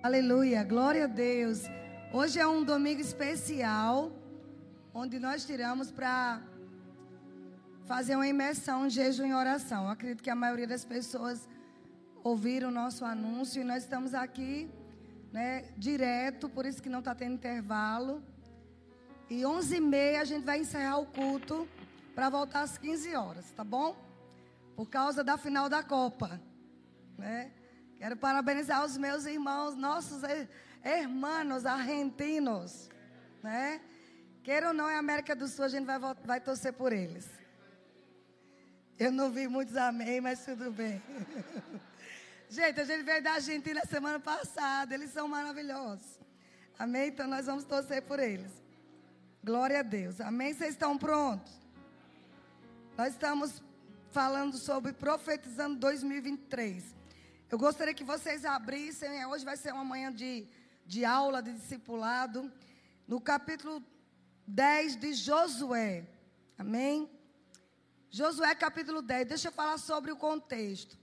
[0.00, 1.62] Aleluia, glória a Deus.
[2.12, 4.12] Hoje é um domingo especial,
[4.94, 6.40] onde nós tiramos para
[7.84, 9.86] fazer uma imersão em jejum e oração.
[9.86, 11.48] Eu acredito que a maioria das pessoas
[12.22, 14.70] ouviram o nosso anúncio e nós estamos aqui,
[15.32, 18.22] né, direto, por isso que não está tendo intervalo.
[19.28, 21.68] E 11h30 a gente vai encerrar o culto
[22.14, 23.96] para voltar às 15 horas, tá bom?
[24.76, 26.40] Por causa da final da Copa,
[27.18, 27.50] né?
[27.98, 30.22] Quero parabenizar os meus irmãos, nossos
[30.84, 32.88] irmãos argentinos,
[33.42, 33.80] né?
[34.44, 37.28] Queira ou não, é América do Sul, a gente vai, vai torcer por eles.
[38.96, 41.02] Eu não vi muitos amém, mas tudo bem.
[42.48, 46.18] gente, a gente veio da Argentina semana passada, eles são maravilhosos.
[46.78, 47.08] Amém?
[47.08, 48.52] Então nós vamos torcer por eles.
[49.42, 50.20] Glória a Deus.
[50.20, 50.54] Amém?
[50.54, 51.52] Vocês estão prontos?
[52.96, 53.62] Nós estamos
[54.12, 56.97] falando sobre profetizando 2023.
[57.50, 59.26] Eu gostaria que vocês abrissem, né?
[59.26, 60.46] hoje vai ser uma manhã de,
[60.84, 62.52] de aula, de discipulado,
[63.06, 63.82] no capítulo
[64.46, 66.06] 10 de Josué.
[66.58, 67.10] Amém?
[68.10, 69.28] Josué capítulo 10.
[69.28, 70.98] Deixa eu falar sobre o contexto.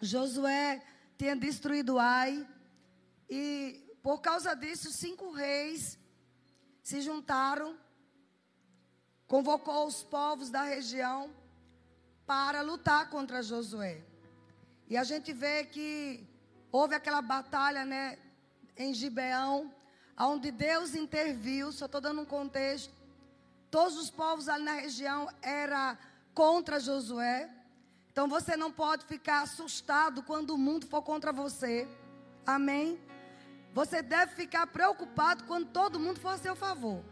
[0.00, 0.82] Josué
[1.18, 2.48] tinha destruído Ai.
[3.28, 5.98] E por causa disso, cinco reis
[6.82, 7.78] se juntaram.
[9.26, 11.30] Convocou os povos da região
[12.24, 14.11] para lutar contra Josué.
[14.92, 16.22] E a gente vê que
[16.70, 18.18] houve aquela batalha, né,
[18.76, 19.74] em Gibeão,
[20.18, 22.92] onde Deus interviu, só estou dando um contexto.
[23.70, 25.98] Todos os povos ali na região era
[26.34, 27.48] contra Josué.
[28.10, 31.88] Então você não pode ficar assustado quando o mundo for contra você.
[32.44, 33.00] Amém?
[33.72, 37.02] Você deve ficar preocupado quando todo mundo for a seu favor.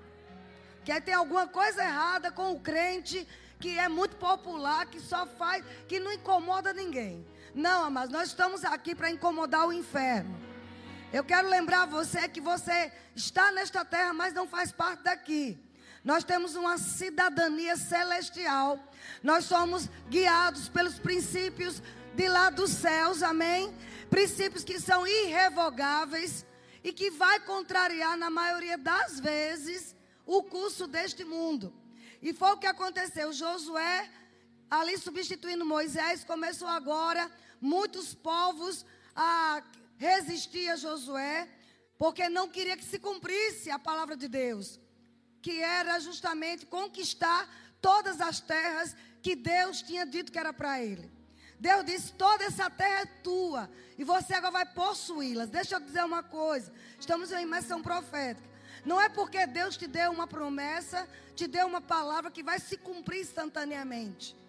[0.85, 3.27] Que tem alguma coisa errada com o crente
[3.59, 7.27] que é muito popular, que só faz, que não incomoda ninguém.
[7.55, 10.39] Não, amados, nós estamos aqui para incomodar o inferno.
[11.13, 15.59] Eu quero lembrar você que você está nesta terra, mas não faz parte daqui.
[16.05, 18.79] Nós temos uma cidadania celestial.
[19.23, 21.83] Nós somos guiados pelos princípios
[22.15, 23.75] de lá dos céus, amém?
[24.09, 26.47] Princípios que são irrevogáveis
[26.85, 29.95] e que vai contrariar na maioria das vezes
[30.25, 31.75] o curso deste mundo.
[32.23, 33.33] E foi o que aconteceu.
[33.33, 34.09] Josué
[34.71, 37.29] ali substituindo Moisés, começou agora
[37.61, 38.87] muitos povos
[39.17, 39.63] a
[39.99, 41.49] resistir a Josué,
[41.99, 44.79] porque não queria que se cumprisse a palavra de Deus,
[45.43, 51.11] que era justamente conquistar todas as terras que Deus tinha dito que era para ele.
[51.59, 55.51] Deus disse: toda essa terra é tua e você agora vai possuí-las.
[55.51, 58.49] Deixa eu dizer uma coisa: estamos em imersão profética.
[58.83, 62.79] Não é porque Deus te deu uma promessa, te deu uma palavra que vai se
[62.79, 64.40] cumprir instantaneamente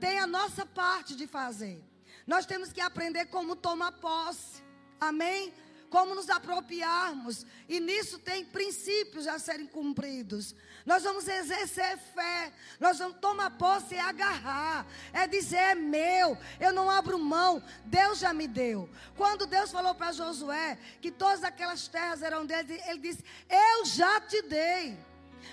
[0.00, 1.84] tem a nossa parte de fazer.
[2.26, 4.62] Nós temos que aprender como tomar posse.
[5.00, 5.52] Amém?
[5.88, 7.46] Como nos apropriarmos.
[7.68, 10.54] E nisso tem princípios a serem cumpridos.
[10.84, 12.52] Nós vamos exercer fé.
[12.78, 14.86] Nós vamos tomar posse e agarrar.
[15.12, 16.36] É dizer, é meu.
[16.60, 17.62] Eu não abro mão.
[17.86, 18.90] Deus já me deu.
[19.16, 24.20] Quando Deus falou para Josué que todas aquelas terras eram dele, ele disse: Eu já
[24.20, 24.98] te dei.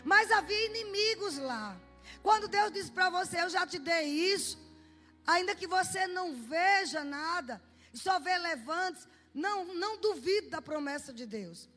[0.03, 1.77] Mas havia inimigos lá.
[2.25, 4.57] Quando Deus diz para você, eu já te dei isso,
[5.27, 7.61] ainda que você não veja nada,
[7.93, 11.69] só vê levantes, não, não duvide da promessa de Deus.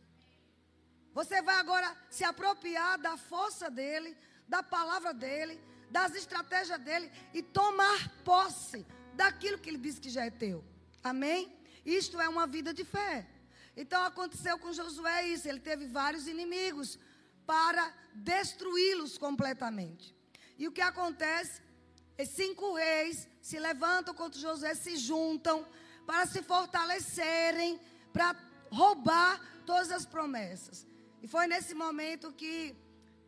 [1.13, 4.17] Você vai agora se apropriar da força dele,
[4.49, 5.61] da palavra dele,
[5.91, 10.65] das estratégias dele e tomar posse daquilo que ele disse que já é teu.
[11.05, 11.55] Amém?
[11.85, 13.29] Isto é uma vida de fé.
[13.77, 16.99] Então aconteceu com Josué isso, ele teve vários inimigos
[17.45, 20.17] para destruí-los completamente.
[20.59, 21.63] E o que acontece?
[22.21, 25.65] Os cinco reis se levantam contra Josué, se juntam
[26.07, 27.81] para se fortalecerem,
[28.13, 28.35] para
[28.71, 30.87] roubar todas as promessas.
[31.23, 32.75] E foi nesse momento que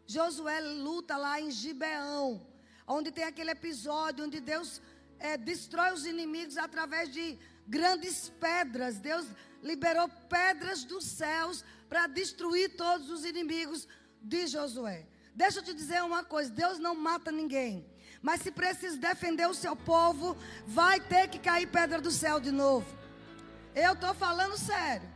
[0.07, 2.45] Josué luta lá em Gibeão,
[2.87, 4.83] onde tem aquele episódio onde Deus
[5.21, 7.39] é, destrói os inimigos através de
[7.69, 8.99] grandes pedras.
[8.99, 9.27] Deus
[9.63, 13.87] liberou pedras dos céus para destruir todos os inimigos
[14.21, 15.07] de Josué.
[15.35, 17.85] Deixa eu te dizer uma coisa: Deus não mata ninguém.
[18.23, 20.37] Mas se precisa defender o seu povo,
[20.67, 22.87] vai ter que cair pedra do céu de novo.
[23.75, 25.09] Eu estou falando sério.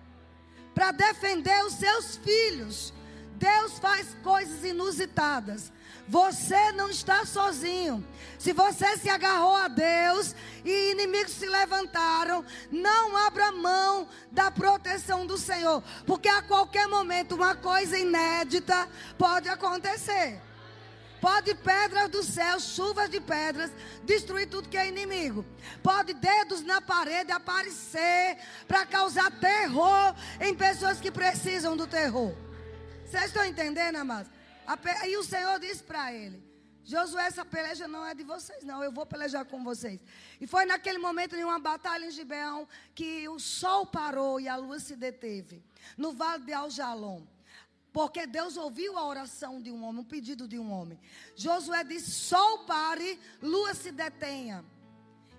[0.74, 2.92] Para defender os seus filhos,
[3.36, 5.70] Deus faz coisas inusitadas.
[6.06, 8.06] Você não está sozinho.
[8.38, 10.34] Se você se agarrou a Deus
[10.64, 17.34] e inimigos se levantaram, não abra mão da proteção do Senhor, porque a qualquer momento
[17.34, 20.40] uma coisa inédita pode acontecer.
[21.22, 23.70] Pode pedras do céu, chuvas de pedras,
[24.02, 25.42] destruir tudo que é inimigo.
[25.82, 28.36] Pode dedos na parede aparecer
[28.68, 32.34] para causar terror em pessoas que precisam do terror.
[33.06, 34.33] Vocês estão entendendo, amados?
[35.06, 36.42] E o Senhor disse para ele:
[36.84, 38.82] Josué, essa peleja não é de vocês, não.
[38.82, 39.98] Eu vou pelejar com vocês.
[40.40, 44.56] E foi naquele momento, em uma batalha em Gibeão, que o sol parou e a
[44.56, 45.62] lua se deteve.
[45.96, 47.22] No vale de Aljalom.
[47.90, 51.00] Porque Deus ouviu a oração de um homem, o pedido de um homem.
[51.34, 54.64] Josué disse: Sol pare, lua se detenha.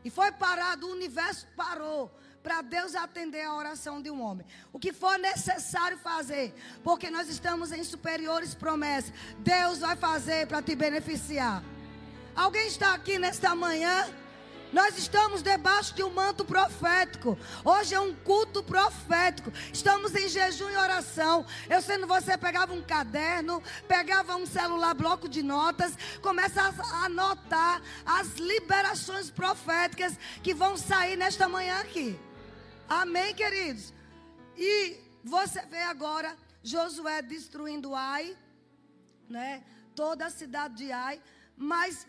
[0.04, 2.12] E foi parado, o universo parou
[2.46, 4.46] para Deus atender a oração de um homem.
[4.72, 6.54] O que for necessário fazer,
[6.84, 11.64] porque nós estamos em superiores promessas, Deus vai fazer para te beneficiar.
[12.36, 14.08] Alguém está aqui nesta manhã?
[14.72, 17.36] Nós estamos debaixo de um manto profético.
[17.64, 19.52] Hoje é um culto profético.
[19.74, 21.48] Estamos em jejum e oração.
[21.68, 27.82] Eu sendo você pegava um caderno, pegava um celular, bloco de notas, começa a anotar
[28.06, 32.20] as liberações proféticas que vão sair nesta manhã aqui.
[32.88, 33.92] Amém, queridos?
[34.56, 38.38] E você vê agora Josué destruindo Ai,
[39.28, 39.64] né?
[39.96, 41.20] Toda a cidade de Ai,
[41.58, 42.08] mas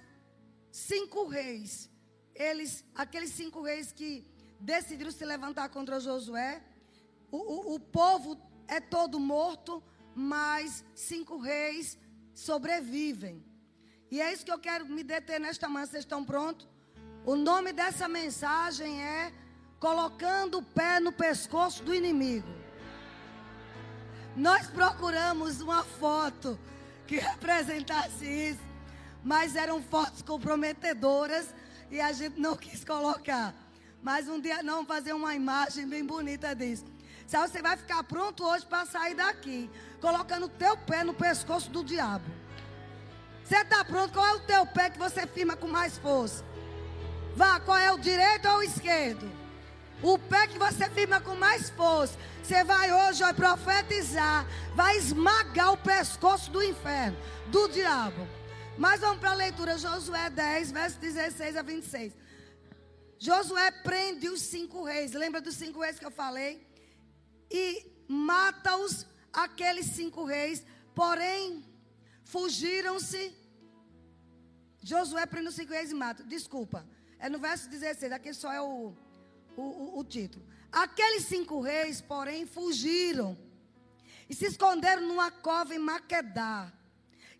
[0.70, 1.90] cinco reis,
[2.34, 4.26] eles, aqueles cinco reis que
[4.60, 6.62] decidiram se levantar contra Josué,
[7.30, 8.38] o, o, o povo
[8.68, 9.82] é todo morto,
[10.14, 11.98] mas cinco reis
[12.34, 13.42] sobrevivem.
[14.10, 15.86] E é isso que eu quero me deter nesta manhã.
[15.86, 16.68] Vocês estão prontos?
[17.24, 19.32] O nome dessa mensagem é
[19.86, 22.48] colocando o pé no pescoço do inimigo.
[24.34, 26.58] Nós procuramos uma foto
[27.06, 28.60] que representasse isso,
[29.22, 31.54] mas eram fotos comprometedoras
[31.88, 33.54] e a gente não quis colocar.
[34.02, 36.86] Mas um dia não fazer uma imagem bem bonita disso.
[37.24, 41.70] Sabe, você vai ficar pronto hoje para sair daqui, colocando o teu pé no pescoço
[41.70, 42.26] do diabo.
[43.44, 44.12] Você está pronto?
[44.12, 46.44] Qual é o teu pé que você firma com mais força?
[47.36, 49.45] Vá, qual é o direito ou o esquerdo?
[50.02, 52.18] O pé que você firma com mais força.
[52.42, 54.46] Você vai hoje vai profetizar.
[54.74, 57.16] Vai esmagar o pescoço do inferno,
[57.48, 58.26] do diabo.
[58.76, 59.78] Mas vamos para a leitura.
[59.78, 62.12] Josué 10, verso 16 a 26.
[63.18, 65.12] Josué prende os cinco reis.
[65.12, 66.66] Lembra dos cinco reis que eu falei?
[67.50, 70.64] E mata-os, aqueles cinco reis.
[70.94, 71.64] Porém,
[72.24, 73.34] fugiram-se.
[74.82, 76.22] Josué prende os cinco reis e mata.
[76.22, 76.86] Desculpa.
[77.18, 78.12] É no verso 16.
[78.12, 78.94] Aqui só é o
[79.56, 80.44] o, o, o título.
[80.70, 83.36] Aqueles cinco reis, porém, fugiram
[84.28, 86.72] e se esconderam numa cova em Maquedá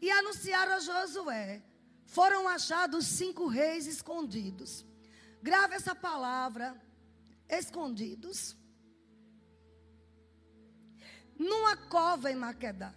[0.01, 1.63] e anunciaram a Josué.
[2.07, 4.85] Foram achados cinco reis escondidos.
[5.43, 6.81] Grave essa palavra,
[7.49, 8.57] escondidos.
[11.39, 12.95] Numa cova em Maquedá.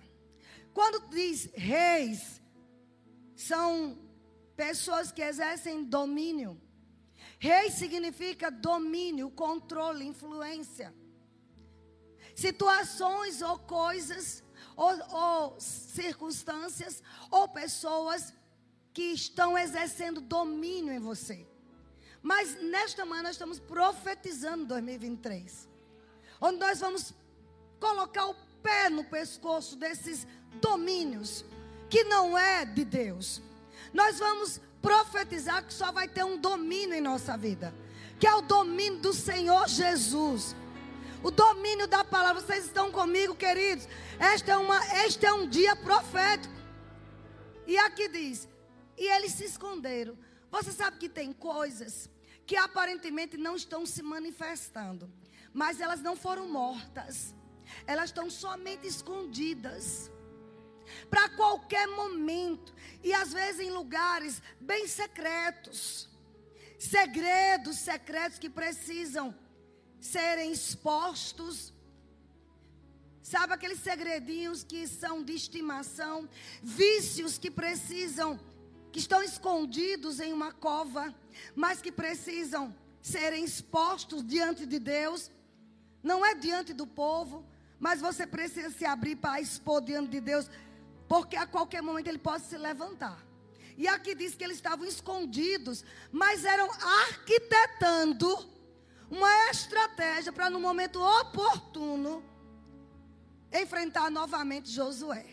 [0.73, 2.41] Quando diz reis,
[3.35, 3.97] são
[4.55, 6.61] pessoas que exercem domínio.
[7.39, 10.93] Rei significa domínio, controle, influência.
[12.35, 14.43] Situações ou coisas,
[14.75, 17.01] ou, ou circunstâncias,
[17.31, 18.33] ou pessoas
[18.93, 21.47] que estão exercendo domínio em você.
[22.21, 25.69] Mas nesta manhã nós estamos profetizando 2023.
[26.41, 27.13] Onde nós vamos
[27.79, 30.27] colocar o pé no pescoço desses
[30.61, 31.45] domínios
[31.89, 33.41] que não é de Deus.
[33.93, 37.73] Nós vamos profetizar que só vai ter um domínio em nossa vida,
[38.19, 40.55] que é o domínio do Senhor Jesus.
[41.21, 42.41] O domínio da palavra.
[42.41, 43.87] Vocês estão comigo, queridos?
[44.33, 46.53] Este é, uma, este é um dia profético.
[47.67, 48.47] E aqui diz:
[48.97, 50.17] e eles se esconderam.
[50.51, 52.09] Você sabe que tem coisas
[52.45, 55.11] que aparentemente não estão se manifestando,
[55.53, 57.35] mas elas não foram mortas,
[57.85, 60.09] elas estão somente escondidas
[61.09, 66.09] para qualquer momento e às vezes em lugares bem secretos.
[66.77, 69.35] Segredos secretos que precisam
[69.99, 71.73] serem expostos.
[73.21, 76.27] Sabe aqueles segredinhos que são de estimação,
[76.63, 78.39] vícios que precisam
[78.91, 81.13] que estão escondidos em uma cova,
[81.55, 85.31] mas que precisam serem expostos diante de Deus.
[86.01, 87.45] Não é diante do povo,
[87.79, 90.49] mas você precisa se abrir para expor diante de Deus
[91.09, 93.19] porque a qualquer momento ele pode se levantar.
[93.75, 98.29] E aqui diz que eles estavam escondidos, mas eram arquitetando
[99.09, 102.23] uma estratégia para no momento oportuno
[103.51, 105.25] enfrentar novamente Josué.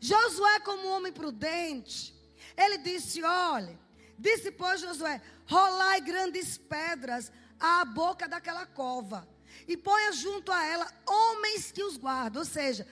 [0.00, 2.12] Josué, como um homem prudente,
[2.56, 3.78] ele disse: Olhe,
[4.18, 7.30] disse pois Josué: rolai grandes pedras
[7.60, 9.28] à boca daquela cova,
[9.68, 12.40] e ponha junto a ela homens que os guardam.
[12.42, 12.88] Ou seja,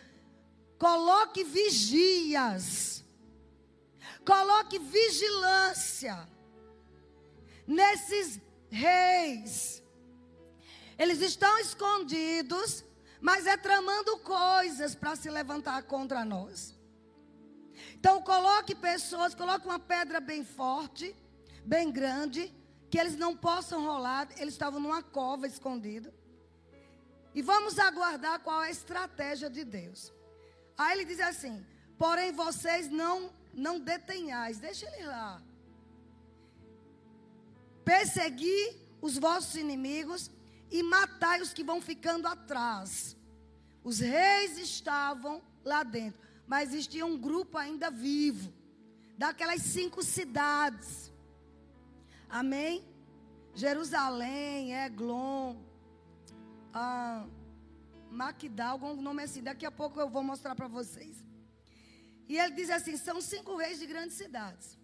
[0.78, 3.04] Coloque vigias.
[4.24, 6.28] Coloque vigilância
[7.66, 9.82] nesses reis.
[10.98, 12.84] Eles estão escondidos,
[13.20, 16.74] mas é tramando coisas para se levantar contra nós.
[17.94, 21.14] Então coloque pessoas, coloque uma pedra bem forte,
[21.64, 22.54] bem grande,
[22.90, 24.28] que eles não possam rolar.
[24.36, 26.12] Eles estavam numa cova escondido.
[27.34, 30.12] E vamos aguardar qual é a estratégia de Deus.
[30.78, 31.66] Aí ele diz assim:
[31.98, 35.42] Porém vocês não não detenhais, deixa ele lá.
[37.84, 40.30] Persegui os vossos inimigos
[40.70, 43.16] e matai os que vão ficando atrás.
[43.82, 48.52] Os reis estavam lá dentro, mas existia um grupo ainda vivo,
[49.16, 51.12] daquelas cinco cidades.
[52.28, 52.84] Amém?
[53.54, 55.56] Jerusalém, Eglon,
[56.72, 57.26] ah,
[58.10, 59.42] Maquidá, algum nome assim.
[59.42, 61.24] Daqui a pouco eu vou mostrar para vocês.
[62.28, 64.78] E ele diz assim: são cinco reis de grandes cidades.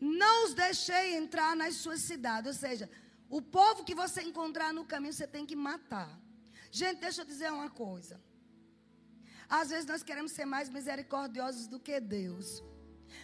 [0.00, 2.48] Não os deixei entrar nas suas cidades.
[2.48, 2.90] Ou seja,
[3.28, 6.10] o povo que você encontrar no caminho, você tem que matar.
[6.70, 8.20] Gente, deixa eu dizer uma coisa.
[9.48, 12.62] Às vezes nós queremos ser mais misericordiosos do que Deus.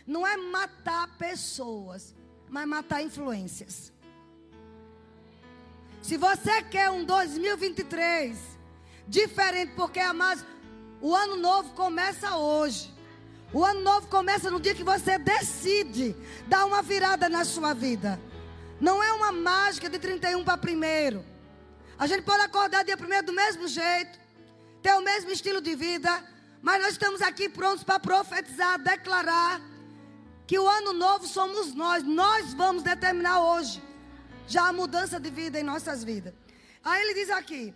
[0.07, 2.14] Não é matar pessoas,
[2.49, 3.93] mas matar influências.
[6.02, 8.38] Se você quer um 2023
[9.07, 10.45] diferente, porque amados,
[11.00, 12.93] o ano novo começa hoje.
[13.52, 16.14] O ano novo começa no dia que você decide
[16.47, 18.21] dar uma virada na sua vida.
[18.81, 21.25] Não é uma mágica de 31 para primeiro.
[21.99, 24.19] A gente pode acordar dia primeiro do mesmo jeito,
[24.83, 26.23] ter o mesmo estilo de vida,
[26.62, 29.61] mas nós estamos aqui prontos para profetizar, declarar
[30.47, 32.05] que o ano novo somos nós.
[32.05, 33.83] Nós vamos determinar hoje
[34.49, 36.35] já a mudança de vida em nossas vidas.
[36.83, 37.75] Aí ele diz aqui: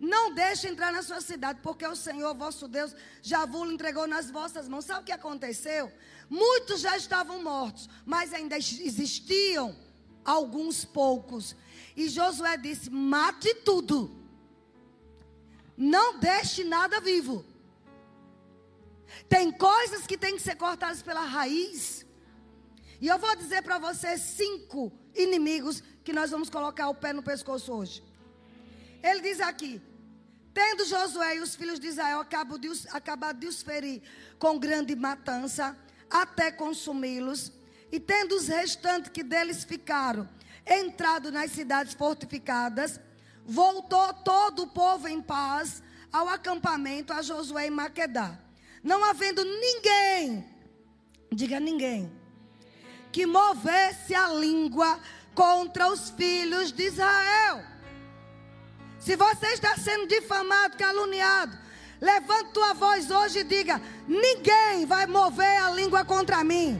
[0.00, 4.30] Não deixe entrar na sua cidade, porque o Senhor vosso Deus já vos entregou nas
[4.30, 4.84] vossas mãos.
[4.84, 5.92] Sabe o que aconteceu?
[6.28, 9.76] Muitos já estavam mortos, mas ainda existiam
[10.24, 11.54] alguns poucos.
[11.96, 14.14] E Josué disse: Mate tudo.
[15.76, 17.44] Não deixe nada vivo.
[19.28, 22.05] Tem coisas que têm que ser cortadas pela raiz.
[23.00, 27.22] E eu vou dizer para você cinco inimigos que nós vamos colocar o pé no
[27.22, 28.02] pescoço hoje.
[29.02, 29.80] Ele diz aqui:
[30.54, 34.02] Tendo Josué e os filhos de Israel acabado de os, acabado de os ferir
[34.38, 35.76] com grande matança,
[36.10, 37.52] até consumi-los,
[37.92, 40.28] e tendo os restantes que deles ficaram
[40.66, 42.98] entrado nas cidades fortificadas,
[43.44, 48.38] voltou todo o povo em paz ao acampamento a Josué em Maquedá.
[48.82, 50.44] Não havendo ninguém,
[51.32, 52.10] diga ninguém,
[53.16, 55.00] que movesse a língua
[55.34, 57.64] contra os filhos de Israel.
[58.98, 61.56] Se você está sendo difamado, caluniado,
[61.98, 66.78] levante tua voz hoje e diga: ninguém vai mover a língua contra mim.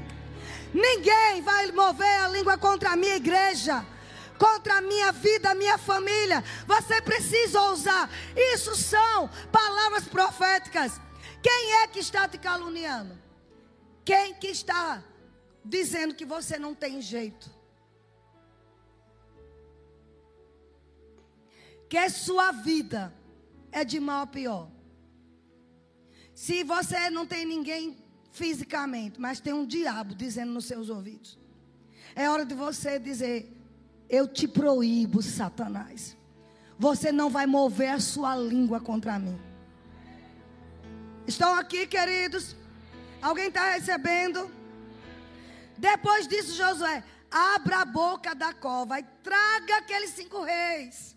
[0.75, 3.83] Ninguém vai mover a língua contra a minha igreja
[4.39, 6.45] contra a minha vida, minha família.
[6.67, 8.11] Você precisa ousar.
[8.37, 11.01] Isso são palavras proféticas.
[11.43, 13.19] Quem é que está te caluniando?
[14.05, 15.03] Quem que está
[15.69, 17.51] dizendo que você não tem jeito.
[21.89, 23.13] Que sua vida
[23.71, 24.71] é de mal a pior.
[26.35, 27.97] Se você não tem ninguém
[28.33, 31.39] fisicamente, mas tem um diabo dizendo nos seus ouvidos,
[32.15, 33.53] é hora de você dizer:
[34.09, 36.17] Eu te proíbo, Satanás.
[36.79, 39.39] Você não vai mover a sua língua contra mim.
[41.27, 42.55] Estão aqui, queridos?
[43.23, 44.51] Alguém está recebendo?
[45.79, 51.17] Depois disso, Josué, abra a boca da cova e traga aqueles cinco reis.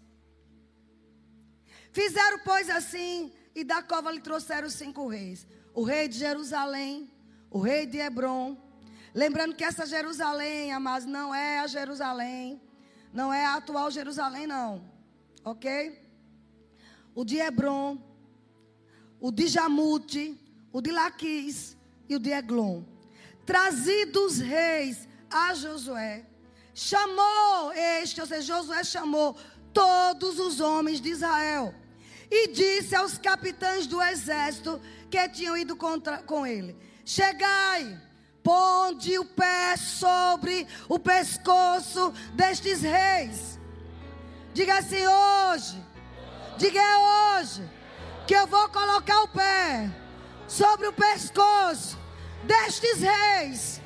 [1.91, 7.11] Fizeram, pois, assim, e da cova lhe trouxeram os cinco reis: o rei de Jerusalém,
[7.49, 8.57] o rei de Hebron.
[9.13, 12.61] Lembrando que essa Jerusalém, amados, não é a Jerusalém,
[13.11, 14.89] não é a atual Jerusalém, não,
[15.43, 16.07] ok?
[17.15, 17.97] O de Hebron,
[19.19, 20.39] o de Jamute,
[20.71, 21.75] o de Laquis
[22.07, 22.83] e o de Eglon
[23.49, 26.23] trazidos reis a Josué,
[26.71, 29.35] chamou este, ou seja, Josué chamou
[29.73, 31.73] todos os homens de Israel
[32.29, 34.79] e disse aos capitães do exército
[35.09, 37.99] que tinham ido contra, com ele: Chegai,
[38.43, 43.59] ponde o pé sobre o pescoço destes reis.
[44.53, 45.83] Diga assim hoje,
[46.55, 47.67] diga é hoje,
[48.27, 49.89] que eu vou colocar o pé
[50.47, 51.97] sobre o pescoço
[52.45, 53.81] destes reis.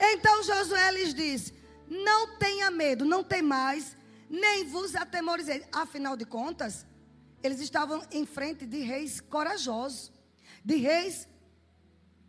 [0.00, 1.54] Então Josué lhes disse:
[1.88, 3.96] Não tenha medo, não tem mais,
[4.28, 5.64] nem vos atemorizei.
[5.72, 6.86] Afinal de contas,
[7.42, 10.12] eles estavam em frente de reis corajosos,
[10.64, 11.28] de reis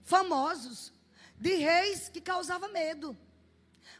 [0.04, 0.92] famosos,
[1.38, 3.16] de reis que causavam medo.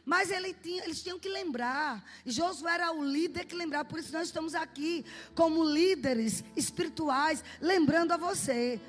[0.04, 2.02] Mas ele tinha, eles tinham que lembrar.
[2.24, 3.84] Josué era o líder que lembrava.
[3.84, 8.80] Por isso nós estamos aqui como líderes espirituais, lembrando a você.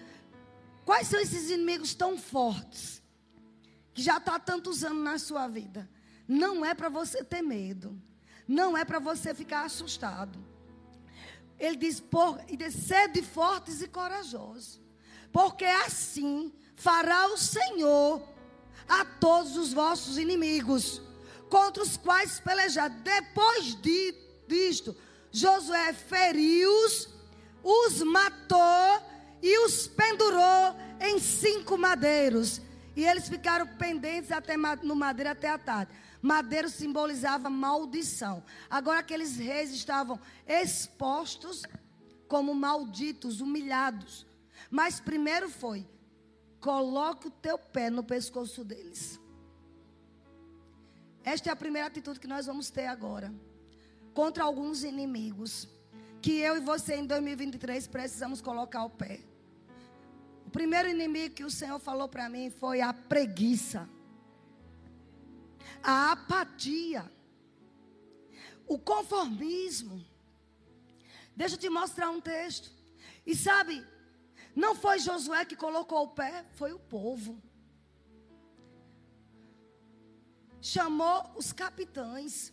[0.86, 3.02] Quais são esses inimigos tão fortes?
[3.94, 5.90] Que já está tantos anos na sua vida.
[6.28, 8.02] Não é para você ter medo.
[8.48, 10.40] Não é para você ficar assustado.
[11.60, 12.40] Ele diz, por,
[12.72, 14.82] sede fortes e corajosos.
[15.32, 18.28] Porque assim fará o Senhor
[18.88, 21.02] a todos os vossos inimigos,
[21.50, 22.90] contra os quais pelejar.
[22.90, 24.16] Depois de,
[24.48, 24.96] disto,
[25.32, 27.08] Josué feriu-os,
[27.64, 29.12] os matou
[29.42, 32.62] e os pendurou em cinco madeiros.
[32.96, 35.92] E eles ficaram pendentes até no madeiro até a tarde.
[36.22, 38.44] Madeiro simbolizava maldição.
[38.70, 41.64] Agora aqueles reis estavam expostos
[42.28, 44.26] como malditos, humilhados.
[44.70, 45.88] Mas primeiro foi:
[46.60, 49.20] coloque o teu pé no pescoço deles.
[51.24, 53.34] Esta é a primeira atitude que nós vamos ter agora.
[54.14, 55.68] Contra alguns inimigos.
[56.22, 59.31] Que eu e você em 2023 precisamos colocar o pé.
[60.52, 63.90] O primeiro inimigo que o Senhor falou para mim foi a preguiça,
[65.82, 67.10] a apatia,
[68.68, 70.06] o conformismo.
[71.38, 72.70] Deixa eu te mostrar um texto.
[73.26, 73.82] E sabe,
[74.54, 77.42] não foi Josué que colocou o pé, foi o povo.
[80.62, 82.52] Chamou os capitães.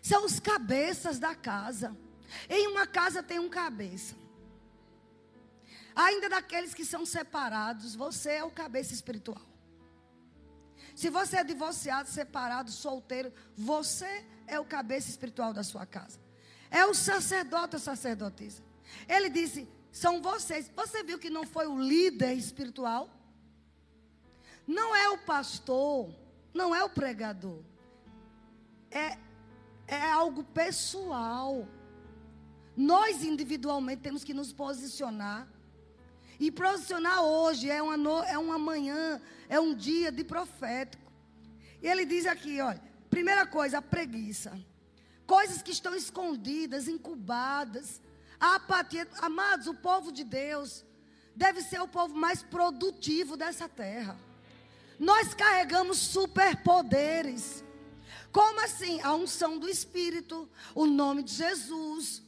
[0.00, 1.94] São os cabeças da casa.
[2.48, 4.16] Em uma casa tem um cabeça.
[6.06, 9.42] Ainda daqueles que são separados, você é o cabeça espiritual.
[10.94, 16.20] Se você é divorciado, separado, solteiro, você é o cabeça espiritual da sua casa.
[16.70, 18.62] É o sacerdote ou sacerdotisa.
[19.08, 20.70] Ele disse: são vocês.
[20.76, 23.10] Você viu que não foi o líder espiritual?
[24.64, 26.14] Não é o pastor,
[26.54, 27.60] não é o pregador.
[28.88, 29.18] É,
[29.88, 31.66] é algo pessoal.
[32.76, 35.57] Nós individualmente temos que nos posicionar.
[36.38, 41.12] E posicionar hoje é uma, no, é uma manhã, é um dia de profético.
[41.82, 44.58] E ele diz aqui, olha, primeira coisa, a preguiça.
[45.26, 48.00] Coisas que estão escondidas, incubadas.
[48.38, 50.84] A apatia, amados, o povo de Deus
[51.34, 54.16] deve ser o povo mais produtivo dessa terra.
[54.98, 57.64] Nós carregamos superpoderes.
[58.30, 59.00] Como assim?
[59.02, 62.22] A unção do Espírito, o nome de Jesus,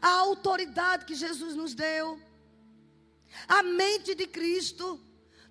[0.00, 2.20] a autoridade que Jesus nos deu
[3.46, 5.00] a mente de Cristo.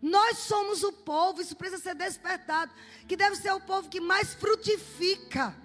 [0.02, 2.72] Nós somos o povo, isso precisa ser despertado,
[3.08, 5.56] que deve ser o povo que mais frutifica.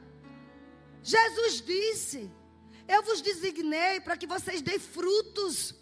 [1.03, 2.31] Jesus disse:
[2.89, 5.75] Eu vos designei para que vocês deem frutos,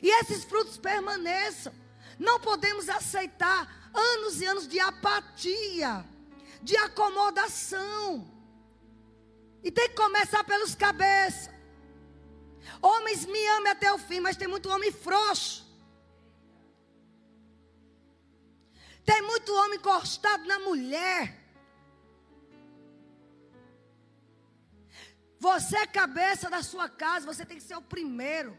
[0.00, 1.74] e esses frutos permaneçam.
[2.18, 6.04] Não podemos aceitar anos e anos de apatia,
[6.62, 8.30] de acomodação.
[9.64, 11.50] E tem que começar pelos cabeças.
[12.80, 15.65] Homens me amem até o fim, mas tem muito homem frouxo.
[19.06, 21.46] Tem muito homem encostado na mulher.
[25.38, 28.58] Você é cabeça da sua casa, você tem que ser o primeiro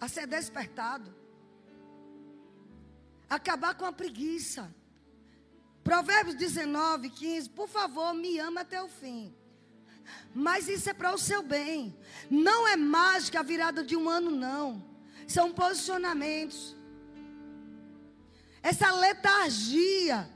[0.00, 1.14] a ser despertado.
[3.30, 4.74] Acabar com a preguiça.
[5.84, 7.50] Provérbios 19, 15.
[7.50, 9.34] Por favor, me ama até o fim.
[10.34, 11.96] Mas isso é para o seu bem.
[12.28, 14.84] Não é mágica a virada de um ano, não.
[15.28, 16.76] São posicionamentos
[18.70, 20.28] essa letargia.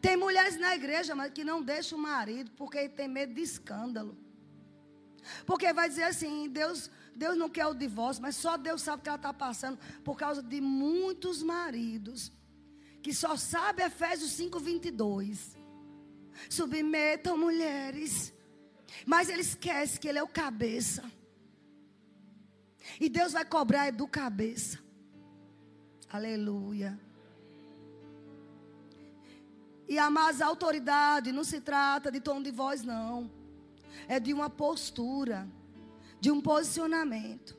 [0.00, 4.16] Tem mulheres na igreja, mas que não deixam o marido porque tem medo de escândalo.
[5.44, 9.02] Porque vai dizer assim, Deus, Deus não quer o divórcio, mas só Deus sabe o
[9.02, 12.30] que ela está passando por causa de muitos maridos
[13.02, 15.56] que só sabe Efésios 5, 22.
[16.48, 18.32] Submetam mulheres,
[19.04, 21.02] mas ele esquece que ele é o cabeça.
[23.00, 24.78] E Deus vai cobrar do cabeça.
[26.10, 26.98] Aleluia.
[29.86, 33.30] E amados, a autoridade não se trata de tom de voz, não.
[34.06, 35.46] É de uma postura,
[36.20, 37.56] de um posicionamento.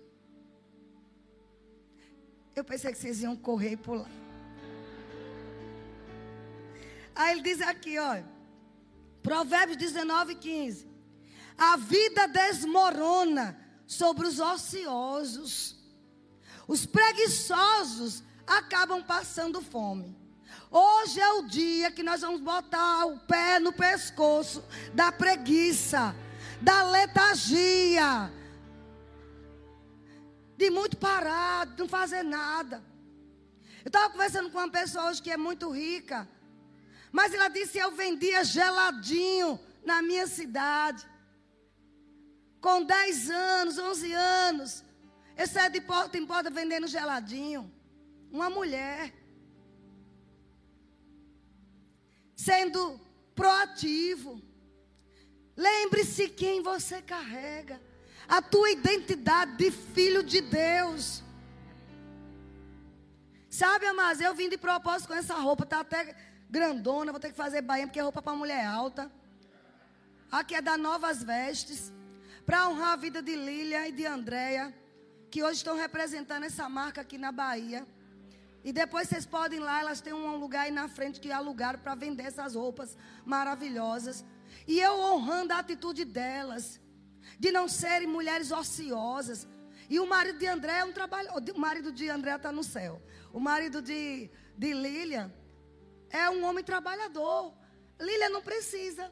[2.56, 4.10] Eu pensei que vocês iam correr e pular.
[7.16, 8.22] Aí ele diz aqui, ó.
[9.22, 10.88] Provérbios 19, 15.
[11.58, 15.76] A vida desmorona sobre os ociosos.
[16.68, 20.18] Os preguiçosos acabam passando fome.
[20.72, 26.16] Hoje é o dia que nós vamos botar o pé no pescoço da preguiça,
[26.60, 28.32] da letargia,
[30.58, 32.84] de muito parado, de não fazer nada.
[33.86, 36.28] Eu estava conversando com uma pessoa hoje que é muito rica,
[37.12, 41.08] Mas ela disse: Eu vendia geladinho na minha cidade.
[42.62, 44.84] Com 10 anos, 11 anos.
[45.36, 47.79] Eu saí de porta em porta vendendo geladinho.
[48.32, 49.14] Uma mulher.
[52.36, 53.00] Sendo
[53.36, 54.42] proativo.
[55.56, 57.82] Lembre-se quem você carrega.
[58.28, 61.24] A tua identidade de filho de Deus.
[63.50, 65.66] Sabe, amados, eu vim de propósito com essa roupa.
[65.66, 66.16] Tá até
[66.50, 67.12] grandona.
[67.12, 69.12] Vou ter que fazer bainha porque é roupa para mulher alta.
[70.32, 71.92] Aqui é da Novas Vestes.
[72.46, 74.74] Para honrar a vida de Lília e de Andréia.
[75.32, 77.86] Que hoje estão representando essa marca aqui na Bahia.
[78.64, 81.80] E depois vocês podem ir lá, elas têm um lugar aí na frente que alugaram
[81.80, 84.26] para vender essas roupas maravilhosas.
[84.68, 86.80] E eu honrando a atitude delas,
[87.40, 89.48] de não serem mulheres ociosas.
[89.90, 91.42] E o marido de André é um trabalhador.
[91.56, 93.02] O marido de André está no céu.
[93.32, 95.32] O marido de, de Lilian
[96.10, 97.54] é um homem trabalhador.
[98.00, 99.12] Lilian não precisa.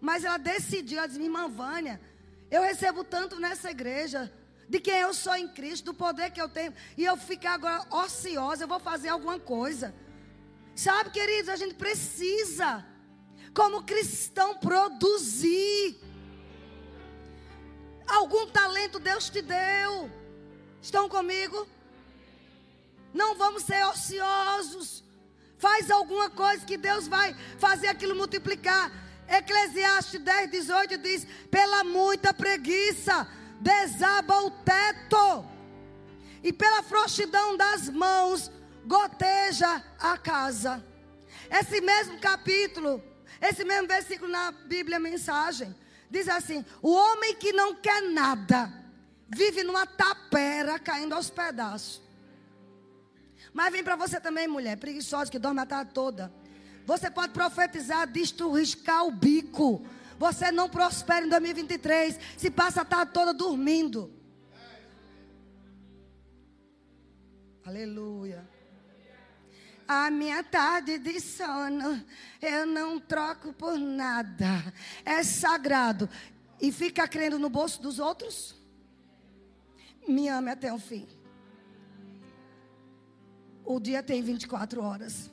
[0.00, 2.00] Mas ela decidiu, ela disse, irmã Vânia,
[2.50, 4.32] eu recebo tanto nessa igreja
[4.70, 7.84] de quem eu sou em Cristo, do poder que eu tenho, e eu ficar agora
[7.90, 9.92] ociosa, eu vou fazer alguma coisa.
[10.76, 12.86] Sabe, queridos, a gente precisa,
[13.52, 15.98] como cristão, produzir.
[18.06, 20.08] Algum talento Deus te deu.
[20.80, 21.66] Estão comigo?
[23.12, 25.02] Não vamos ser ociosos.
[25.58, 28.88] Faz alguma coisa que Deus vai fazer aquilo multiplicar.
[29.26, 33.26] Eclesiastes 10, 18 diz: pela muita preguiça
[33.60, 35.44] desaba o teto,
[36.42, 38.50] e pela frouxidão das mãos
[38.86, 40.84] goteja a casa.
[41.50, 43.02] Esse mesmo capítulo,
[43.40, 45.74] esse mesmo versículo na Bíblia Mensagem,
[46.10, 48.72] diz assim: O homem que não quer nada,
[49.28, 52.02] vive numa tapera caindo aos pedaços.
[53.52, 56.32] Mas vem para você também, mulher, preguiçosa, que dorme a tarde toda.
[56.86, 58.08] Você pode profetizar,
[58.54, 59.84] riscar o bico.
[60.20, 64.12] Você não prospera em 2023 se passa a tarde toda dormindo.
[67.64, 68.46] Aleluia.
[69.88, 72.04] A minha tarde de sono
[72.42, 74.74] eu não troco por nada.
[75.06, 76.06] É sagrado.
[76.60, 78.54] E fica crendo no bolso dos outros?
[80.06, 81.08] Me ame até o fim.
[83.64, 85.30] O dia tem 24 horas.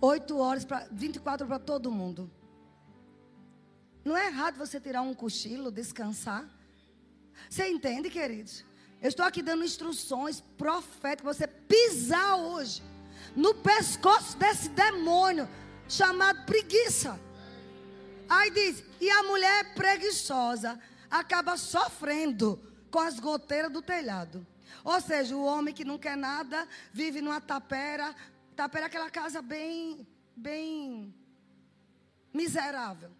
[0.00, 2.30] 8 horas para 24 para todo mundo.
[4.06, 6.48] Não é errado você tirar um cochilo, descansar.
[7.50, 8.64] Você entende, queridos?
[9.02, 11.36] Eu estou aqui dando instruções proféticas.
[11.36, 12.84] Você pisar hoje
[13.34, 15.48] no pescoço desse demônio
[15.88, 17.18] chamado preguiça.
[18.28, 22.60] Aí diz: e a mulher preguiçosa acaba sofrendo
[22.92, 24.46] com as goteiras do telhado.
[24.84, 28.14] Ou seja, o homem que não quer nada vive numa tapera.
[28.54, 31.12] Tapera é aquela casa bem, bem
[32.32, 33.10] miserável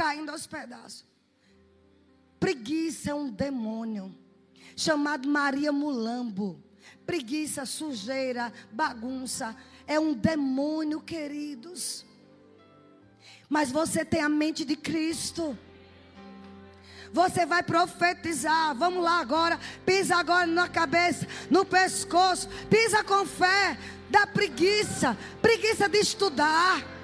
[0.00, 1.04] caindo aos pedaços.
[2.38, 4.16] Preguiça é um demônio
[4.74, 6.58] chamado Maria Mulambo.
[7.04, 9.54] Preguiça, sujeira, bagunça
[9.86, 12.06] é um demônio, queridos.
[13.46, 15.58] Mas você tem a mente de Cristo.
[17.12, 18.74] Você vai profetizar.
[18.74, 19.60] Vamos lá agora.
[19.84, 22.48] Pisa agora na cabeça, no pescoço.
[22.70, 23.76] Pisa com fé.
[24.08, 25.14] Da preguiça.
[25.42, 26.99] Preguiça de estudar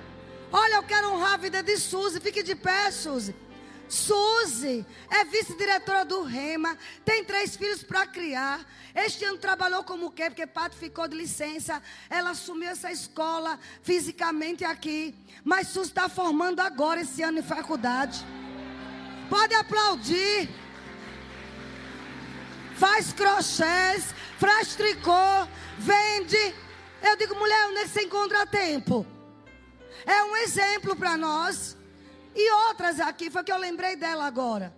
[0.53, 2.21] Olha, eu quero honrar a vida de Suzy.
[2.21, 3.35] Fique de pé, Suzy.
[3.89, 8.67] Suzy é vice-diretora do Rema, tem três filhos para criar.
[8.95, 10.25] Este ano trabalhou como quê?
[10.25, 11.83] Porque Pato ficou de licença.
[12.11, 15.15] Ela assumiu essa escola fisicamente aqui.
[15.45, 18.25] Mas Suzy está formando agora esse ano em faculdade.
[19.29, 20.49] Pode aplaudir.
[22.77, 25.47] Faz crochês, faz tricô,
[25.79, 26.55] vende.
[27.03, 29.07] Eu digo, mulher, onde é que você encontra tempo?
[30.05, 31.77] É um exemplo para nós.
[32.35, 34.75] E outras aqui, foi que eu lembrei dela agora.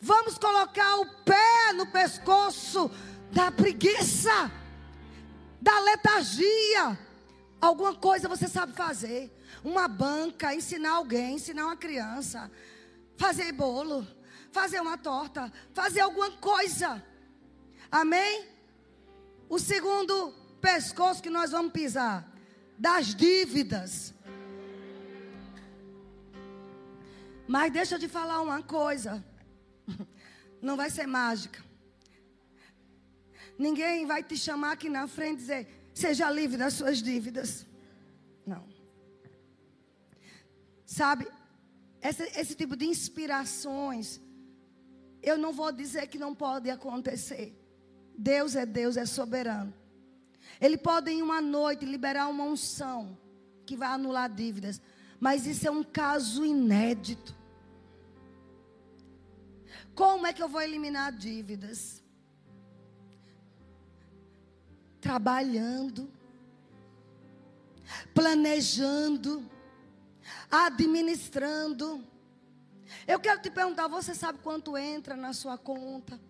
[0.00, 2.90] Vamos colocar o pé no pescoço
[3.32, 4.50] da preguiça,
[5.60, 6.98] da letargia.
[7.60, 9.32] Alguma coisa você sabe fazer.
[9.64, 12.50] Uma banca, ensinar alguém, ensinar uma criança.
[13.16, 14.06] Fazer bolo,
[14.52, 17.02] fazer uma torta, fazer alguma coisa.
[17.90, 18.48] Amém?
[19.48, 22.26] O segundo pescoço que nós vamos pisar,
[22.78, 24.13] das dívidas.
[27.46, 29.24] Mas deixa eu te falar uma coisa.
[30.60, 31.62] Não vai ser mágica.
[33.58, 37.66] Ninguém vai te chamar aqui na frente e dizer: seja livre das suas dívidas.
[38.46, 38.66] Não.
[40.86, 41.28] Sabe,
[42.02, 44.20] esse, esse tipo de inspirações,
[45.22, 47.58] eu não vou dizer que não pode acontecer.
[48.16, 49.72] Deus é Deus, é soberano.
[50.60, 53.18] Ele pode em uma noite liberar uma unção
[53.66, 54.80] que vai anular dívidas.
[55.20, 57.34] Mas isso é um caso inédito.
[59.94, 62.02] Como é que eu vou eliminar dívidas?
[65.00, 66.10] Trabalhando,
[68.12, 69.48] planejando,
[70.50, 72.04] administrando.
[73.06, 76.20] Eu quero te perguntar: você sabe quanto entra na sua conta?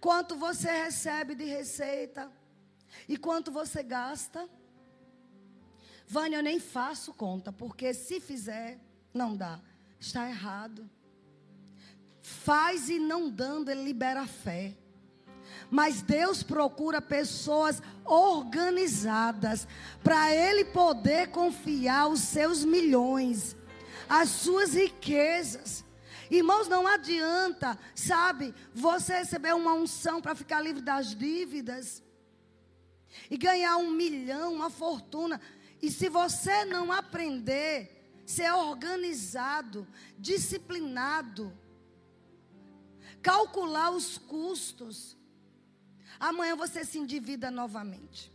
[0.00, 2.30] Quanto você recebe de receita?
[3.08, 4.48] E quanto você gasta?
[6.10, 8.80] Vânia, eu nem faço conta, porque se fizer,
[9.14, 9.60] não dá.
[10.00, 10.90] Está errado.
[12.20, 14.76] Faz e não dando, ele libera a fé.
[15.70, 19.68] Mas Deus procura pessoas organizadas
[20.02, 23.56] para Ele poder confiar os seus milhões,
[24.08, 25.84] as suas riquezas.
[26.28, 32.02] Irmãos, não adianta, sabe, você receber uma unção para ficar livre das dívidas
[33.30, 35.40] e ganhar um milhão, uma fortuna.
[35.82, 39.86] E se você não aprender, ser organizado,
[40.18, 41.52] disciplinado,
[43.22, 45.16] calcular os custos,
[46.18, 48.32] amanhã você se endivida novamente.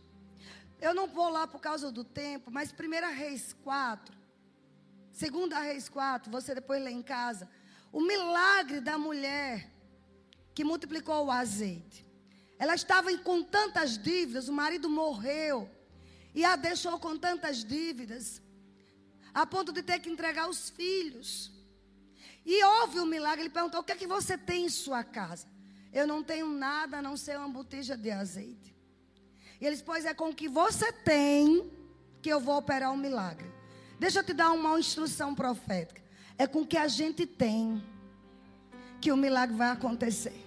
[0.80, 4.14] Eu não vou lá por causa do tempo, mas 1 Reis 4,
[5.18, 7.48] 2 Reis 4, você depois lê em casa,
[7.92, 9.72] o milagre da mulher
[10.54, 12.04] que multiplicou o azeite.
[12.58, 15.70] Ela estava com tantas dívidas, o marido morreu
[16.36, 18.42] e a deixou com tantas dívidas,
[19.32, 21.50] a ponto de ter que entregar os filhos.
[22.44, 25.48] E houve um milagre, ele perguntou: O que é que você tem em sua casa?
[25.90, 28.76] Eu não tenho nada a não ser uma botija de azeite.
[29.58, 31.72] E eles, pois é com o que você tem
[32.20, 33.50] que eu vou operar um milagre.
[33.98, 36.02] Deixa eu te dar uma instrução profética.
[36.36, 37.82] É com o que a gente tem
[39.00, 40.44] que o milagre vai acontecer.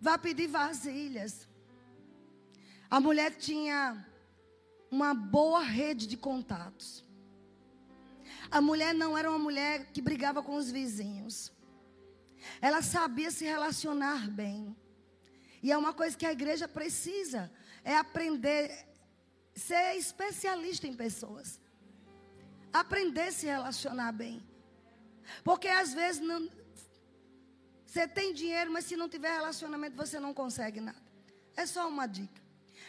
[0.00, 1.47] Vá pedir vasilhas.
[2.90, 4.06] A mulher tinha
[4.90, 7.04] uma boa rede de contatos.
[8.50, 11.52] A mulher não era uma mulher que brigava com os vizinhos.
[12.60, 14.74] Ela sabia se relacionar bem.
[15.62, 17.50] E é uma coisa que a igreja precisa,
[17.84, 18.86] é aprender
[19.58, 21.60] ser especialista em pessoas.
[22.72, 24.42] Aprender a se relacionar bem.
[25.42, 26.48] Porque às vezes não,
[27.84, 31.02] você tem dinheiro, mas se não tiver relacionamento, você não consegue nada.
[31.56, 32.37] É só uma dica.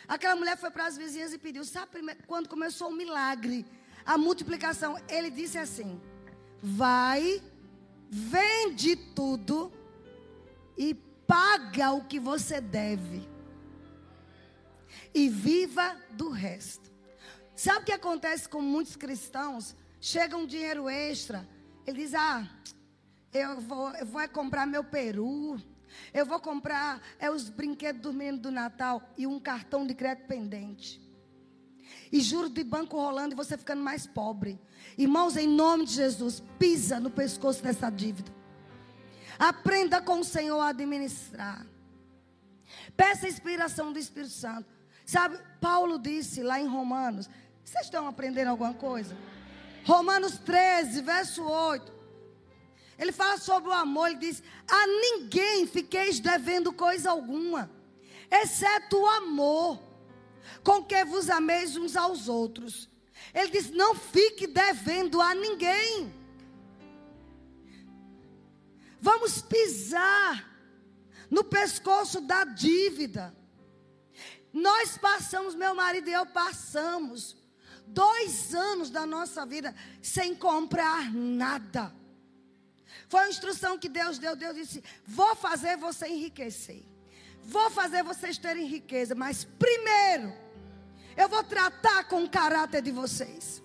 [0.09, 1.63] Aquela mulher foi para as vizinhas e pediu.
[1.63, 1.91] Sabe
[2.25, 3.63] quando começou o milagre,
[4.03, 4.99] a multiplicação?
[5.07, 6.01] Ele disse assim:
[6.63, 7.39] Vai,
[8.09, 9.71] vende tudo
[10.75, 10.95] e
[11.27, 13.29] paga o que você deve.
[15.13, 16.89] E viva do resto.
[17.55, 19.75] Sabe o que acontece com muitos cristãos?
[20.01, 21.47] Chega um dinheiro extra,
[21.85, 22.49] ele diz: Ah,
[23.31, 25.61] eu vou, eu vou comprar meu peru.
[26.13, 30.27] Eu vou comprar é, os brinquedos do menino do Natal e um cartão de crédito
[30.27, 31.01] pendente.
[32.11, 34.59] E juros de banco rolando e você ficando mais pobre.
[34.97, 38.31] Irmãos, em nome de Jesus, pisa no pescoço dessa dívida.
[39.37, 41.65] Aprenda com o Senhor a administrar.
[42.95, 44.67] Peça a inspiração do Espírito Santo.
[45.05, 47.29] Sabe, Paulo disse lá em Romanos.
[47.63, 49.15] Vocês estão aprendendo alguma coisa?
[49.85, 51.98] Romanos 13, verso 8.
[52.99, 57.71] Ele fala sobre o amor, ele diz: A ninguém fiqueis devendo coisa alguma,
[58.29, 59.81] exceto o amor,
[60.63, 62.89] com que vos ameis uns aos outros.
[63.33, 66.13] Ele diz: Não fique devendo a ninguém.
[68.99, 70.45] Vamos pisar
[71.31, 73.33] no pescoço da dívida.
[74.51, 77.37] Nós passamos, meu marido e eu passamos,
[77.87, 81.97] dois anos da nossa vida sem comprar nada.
[83.09, 84.35] Foi a instrução que Deus deu.
[84.35, 86.83] Deus disse: Vou fazer você enriquecer.
[87.43, 89.15] Vou fazer vocês terem riqueza.
[89.15, 90.31] Mas primeiro,
[91.17, 93.61] eu vou tratar com o caráter de vocês.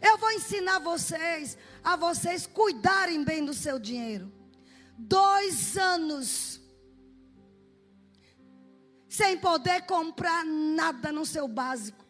[0.00, 4.30] Eu vou ensinar vocês a vocês cuidarem bem do seu dinheiro.
[4.98, 6.60] Dois anos
[9.08, 12.04] sem poder comprar nada no seu básico.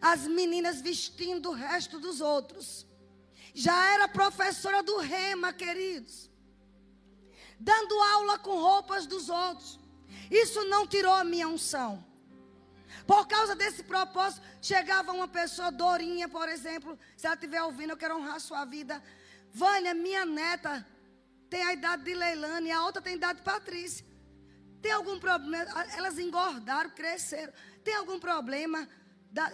[0.00, 2.86] As meninas vestindo o resto dos outros.
[3.64, 6.30] Já era professora do Rema, queridos.
[7.58, 9.78] Dando aula com roupas dos outros.
[10.30, 11.92] Isso não tirou a minha unção.
[13.06, 17.98] Por causa desse propósito, chegava uma pessoa, Dorinha, por exemplo, se ela estiver ouvindo, eu
[17.98, 19.02] quero honrar sua vida.
[19.52, 20.86] Vânia, minha neta,
[21.50, 24.06] tem a idade de Leilane e a outra tem a idade de Patrícia.
[24.80, 25.66] Tem algum problema?
[25.98, 27.52] Elas engordaram, cresceram.
[27.84, 28.88] Tem algum problema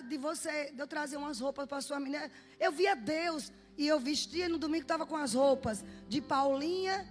[0.09, 2.31] de você, de eu trazer umas roupas para sua menina?
[2.61, 7.07] Eu via Deus e eu vestia no domingo, estava com as roupas de Paulinha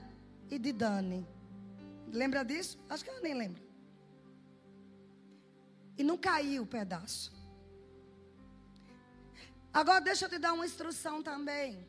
[0.50, 1.28] e de Dani.
[2.12, 2.80] Lembra disso?
[2.90, 3.66] Acho que ela nem lembra.
[5.98, 7.34] e não caiu o pedaço.
[9.74, 11.88] Agora deixa eu te dar uma instrução também.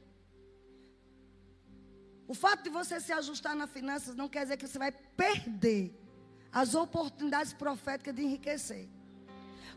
[2.29, 5.95] O fato de você se ajustar nas finanças não quer dizer que você vai perder
[6.53, 8.89] as oportunidades proféticas de enriquecer.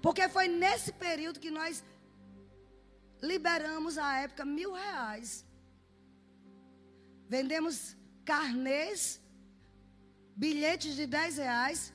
[0.02, 1.84] Porque foi nesse período que nós
[3.22, 5.46] liberamos à época mil reais.
[7.28, 9.22] Vendemos carnês,
[10.36, 11.94] bilhetes de dez reais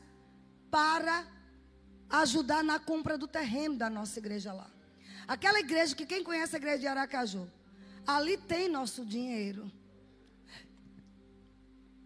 [0.70, 1.26] para
[2.08, 4.70] ajudar na compra do terreno da nossa igreja lá.
[5.26, 7.50] Aquela igreja que quem conhece a igreja de Aracaju,
[8.06, 9.70] ali tem nosso dinheiro.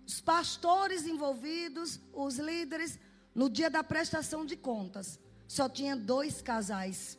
[0.07, 2.99] Os pastores envolvidos, os líderes,
[3.35, 7.19] no dia da prestação de contas, só tinha dois casais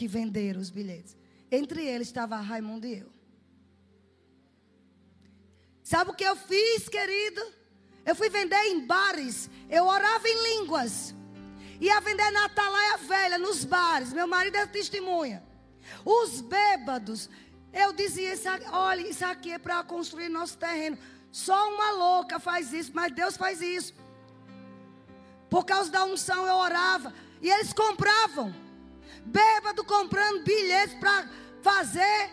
[0.00, 1.14] que venderam os bilhetes.
[1.52, 3.12] Entre eles estava Raimundo e eu.
[5.82, 7.42] Sabe o que eu fiz, querido?
[8.06, 9.50] Eu fui vender em bares.
[9.68, 11.14] Eu orava em línguas.
[11.78, 14.14] Ia vender na atalaia velha, nos bares.
[14.14, 15.44] Meu marido é testemunha.
[16.02, 17.28] Os bêbados.
[17.70, 18.32] Eu dizia,
[18.72, 20.96] olha, isso aqui é para construir nosso terreno.
[21.30, 23.92] Só uma louca faz isso, mas Deus faz isso.
[25.50, 27.12] Por causa da unção eu orava.
[27.42, 28.54] E eles compravam.
[29.26, 31.28] Bêbado comprando bilhetes para
[31.62, 32.30] fazer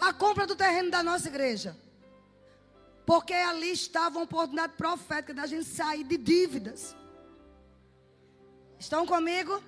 [0.00, 1.76] a compra do terreno da nossa igreja.
[3.04, 6.96] Porque ali estava uma oportunidade profética da gente sair de dívidas.
[8.78, 9.62] Estão comigo?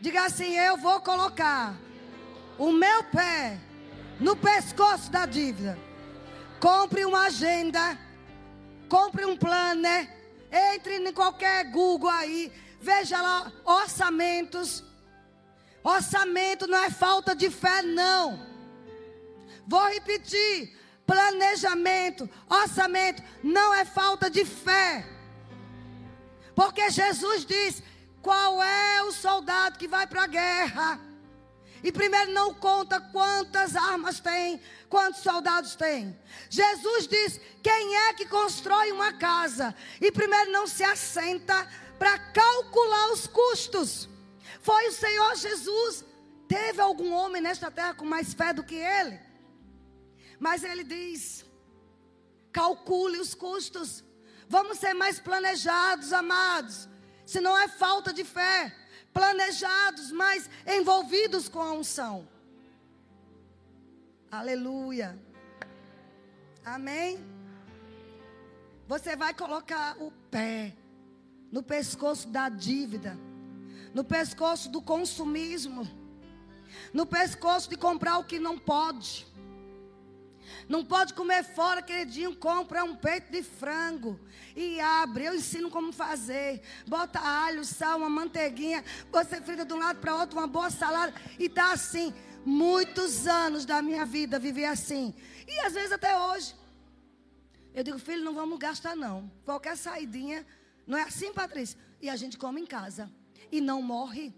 [0.00, 1.74] Diga assim: eu vou colocar
[2.58, 3.58] o meu pé
[4.18, 5.78] no pescoço da dívida.
[6.58, 7.98] Compre uma agenda,
[8.88, 10.10] compre um planner,
[10.52, 14.84] entre em qualquer Google aí, veja lá orçamentos.
[15.82, 18.46] Orçamento não é falta de fé, não.
[19.66, 25.06] Vou repetir: planejamento, orçamento não é falta de fé.
[26.54, 27.82] Porque Jesus diz:
[28.20, 31.00] qual é o soldado que vai para a guerra?
[31.82, 36.14] E primeiro não conta quantas armas tem, quantos soldados tem.
[36.50, 39.74] Jesus diz: quem é que constrói uma casa?
[39.98, 41.66] E primeiro não se assenta
[41.98, 44.09] para calcular os custos.
[44.70, 46.04] Foi o Senhor Jesus.
[46.56, 49.18] Teve algum homem nesta terra com mais fé do que ele?
[50.46, 51.44] Mas ele diz:
[52.60, 54.04] calcule os custos.
[54.56, 56.90] Vamos ser mais planejados, amados
[57.30, 58.74] se não é falta de fé,
[59.12, 62.28] planejados, mas envolvidos com a unção.
[64.28, 65.16] Aleluia.
[66.64, 67.24] Amém.
[68.88, 70.74] Você vai colocar o pé
[71.52, 73.16] no pescoço da dívida,
[73.92, 75.88] no pescoço do consumismo,
[76.92, 79.26] no pescoço de comprar o que não pode.
[80.68, 82.36] Não pode comer fora, queridinho.
[82.36, 84.18] Compra um peito de frango
[84.54, 85.24] e abre.
[85.24, 86.62] Eu ensino como fazer.
[86.86, 88.84] Bota alho, sal, uma manteiguinha.
[89.10, 91.12] Você frita de um lado para outro, uma boa salada.
[91.38, 92.14] E tá assim.
[92.44, 95.14] Muitos anos da minha vida vivi assim.
[95.46, 96.54] E às vezes até hoje.
[97.74, 99.30] Eu digo, filho, não vamos gastar não.
[99.44, 100.46] Qualquer saidinha.
[100.86, 101.78] Não é assim, Patrícia?
[102.00, 103.10] E a gente come em casa.
[103.50, 104.32] E não morre.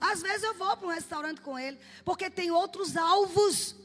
[0.00, 1.78] Às vezes eu vou para um restaurante com ele.
[2.04, 3.76] Porque tem outros alvos.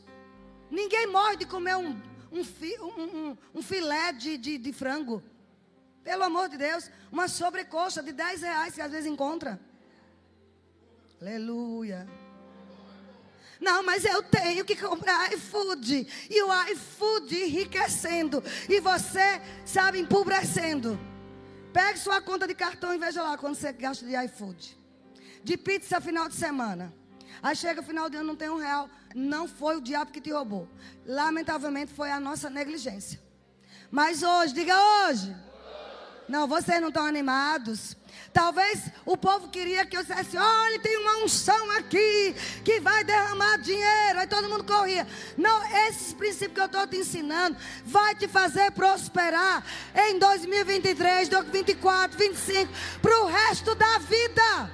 [0.69, 5.23] Ninguém morre de comer um, um, fi, um, um, filé de, de, de, frango.
[6.03, 6.89] Pelo amor de Deus.
[7.11, 9.59] Uma sobrecoxa de 10 reais que às vezes encontra.
[11.21, 12.07] Aleluia.
[13.59, 16.07] Não, mas eu tenho que comprar iFood.
[16.29, 18.43] E o iFood enriquecendo.
[18.67, 20.99] E você, sabe, empobrecendo.
[21.73, 24.77] Pegue sua conta de cartão e veja lá quando você gasta de iFood.
[25.43, 26.93] De pizza final de semana.
[27.41, 28.89] Aí chega o final de ano, não tem um real.
[29.13, 30.67] Não foi o diabo que te roubou.
[31.05, 33.21] Lamentavelmente foi a nossa negligência.
[33.91, 35.35] Mas hoje, diga hoje.
[36.27, 37.95] Não, vocês não estão animados.
[38.37, 43.57] Talvez o povo queria que eu dissesse: olha, tem uma unção aqui que vai derramar
[43.57, 44.19] dinheiro.
[44.19, 45.07] Aí todo mundo corria.
[45.35, 52.15] Não, esses princípios que eu estou te ensinando vai te fazer prosperar em 2023, 2024,
[52.15, 52.71] 2025,
[53.01, 54.71] para o resto da vida.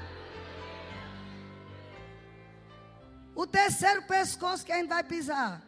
[3.34, 5.61] O terceiro pescoço que a gente vai pisar.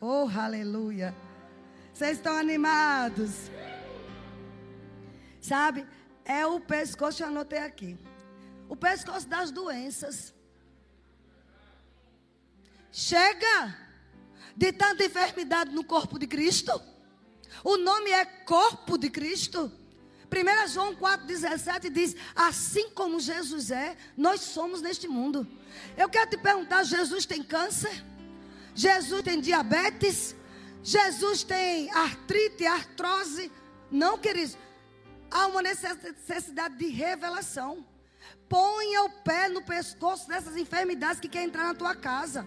[0.00, 1.14] Oh, aleluia.
[1.92, 3.50] Vocês estão animados?
[5.38, 5.86] Sabe?
[6.26, 7.96] É o pescoço, eu anotei aqui.
[8.68, 10.34] O pescoço das doenças.
[12.90, 13.76] Chega
[14.56, 16.72] de tanta enfermidade no corpo de Cristo.
[17.62, 19.70] O nome é corpo de Cristo.
[20.26, 25.46] 1 João 4,17 diz: Assim como Jesus é, nós somos neste mundo.
[25.96, 28.04] Eu quero te perguntar: Jesus tem câncer?
[28.74, 30.34] Jesus tem diabetes?
[30.82, 33.52] Jesus tem artrite, artrose?
[33.90, 34.56] Não, queridos.
[35.30, 37.84] Há uma necessidade de revelação.
[38.48, 42.46] Ponha o pé no pescoço dessas enfermidades que quer entrar na tua casa.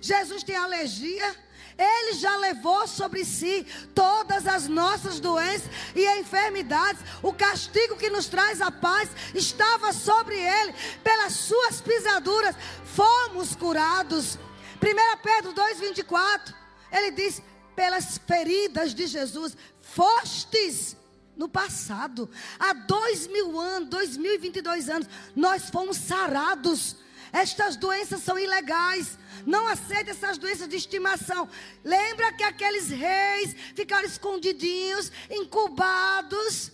[0.00, 1.34] Jesus tem alergia.
[1.76, 7.02] Ele já levou sobre si todas as nossas doenças e enfermidades.
[7.22, 10.74] O castigo que nos traz a paz estava sobre ele.
[11.02, 12.54] Pelas suas pisaduras
[12.84, 14.36] fomos curados.
[14.76, 16.54] 1 Pedro 2,24.
[16.92, 17.42] Ele diz:
[17.74, 20.96] Pelas feridas de Jesus fostes
[21.40, 22.28] no passado.
[22.58, 26.96] Há dois mil anos, dois mil e vinte e dois anos, nós fomos sarados.
[27.32, 29.18] Estas doenças são ilegais.
[29.46, 31.48] Não aceite essas doenças de estimação.
[31.82, 36.72] Lembra que aqueles reis ficaram escondidinhos, incubados,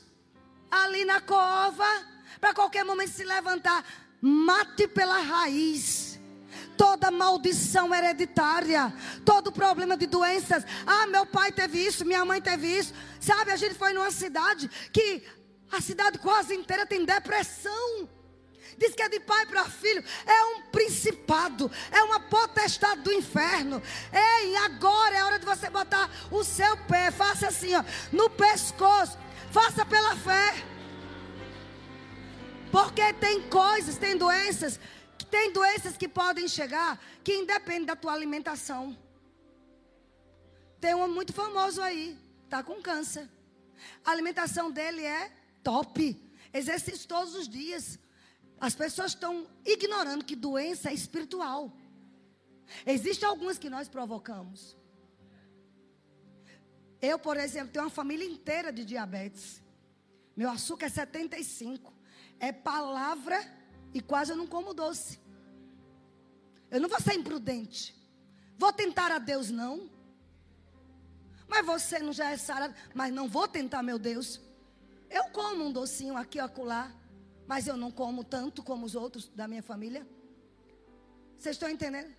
[0.69, 1.87] ali na cova,
[2.41, 3.85] para qualquer momento se levantar.
[4.21, 6.16] Mate pela raiz
[6.77, 8.93] toda maldição hereditária,
[9.25, 10.65] todo problema de doenças.
[10.87, 12.93] Ah, meu pai teve isso, minha mãe teve isso.
[13.21, 15.23] Sabe, a gente foi numa cidade que
[15.71, 18.09] a cidade quase inteira tem depressão.
[18.79, 20.05] Diz que é de pai para filho.
[20.27, 21.71] É um principado.
[21.91, 23.83] É uma potestade do inferno.
[24.13, 27.11] Ei, agora é hora de você botar o seu pé.
[27.11, 27.83] Faça assim, ó.
[28.13, 29.17] No pescoço.
[29.51, 30.55] Faça pela fé.
[32.71, 34.79] Porque tem coisas, tem doenças
[35.37, 38.97] tem doenças que podem chegar que independem da tua alimentação.
[40.81, 42.17] Tem um muito famoso aí,
[42.49, 43.29] tá com câncer.
[44.03, 45.31] A alimentação dele é
[45.63, 45.99] top.
[46.55, 47.99] Exercício todos os dias.
[48.59, 51.71] As pessoas estão ignorando que doença é espiritual.
[52.87, 54.75] Existem algumas que nós provocamos.
[56.99, 59.63] Eu, por exemplo, tenho uma família inteira de diabetes.
[60.35, 61.93] Meu açúcar é 75.
[62.41, 63.39] É palavra
[63.93, 65.26] e quase eu não como doce.
[66.71, 67.95] Eu não vou ser imprudente.
[68.59, 69.91] Vou tentar a Deus, não.
[71.49, 72.75] Mas você não já é sarado.
[72.95, 74.41] Mas não vou tentar, meu Deus.
[75.11, 76.93] Eu como um docinho aqui, acolá.
[77.47, 80.07] Mas eu não como tanto como os outros da minha família.
[81.39, 82.13] Vocês estão entendendo?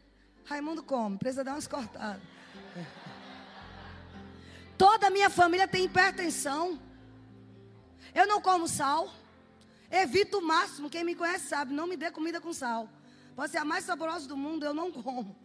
[0.45, 2.21] Raimundo come, precisa dar umas cortadas.
[4.77, 6.79] Toda a minha família tem hipertensão.
[8.13, 9.11] Eu não como sal.
[9.91, 10.89] Evito o máximo.
[10.89, 12.89] Quem me conhece sabe, não me dê comida com sal.
[13.37, 15.35] Pode ser a mais saborosa do mundo, eu não como.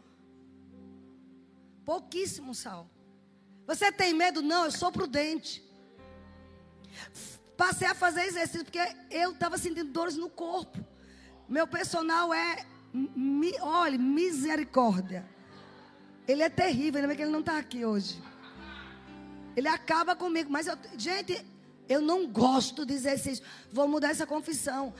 [1.84, 2.88] Pouquíssimo sal.
[3.66, 4.40] Você tem medo?
[4.40, 5.62] Não, eu sou prudente.
[7.54, 8.80] Passei a fazer exercício porque
[9.10, 10.82] eu estava sentindo dores no corpo.
[11.46, 12.64] Meu personal é,
[12.94, 15.28] mi, olha, misericórdia.
[16.26, 18.22] Ele é terrível, ainda bem que ele não está aqui hoje.
[19.54, 21.44] Ele acaba comigo, mas eu, gente,
[21.86, 23.44] eu não gosto de exercício.
[23.70, 24.94] Vou mudar essa confissão.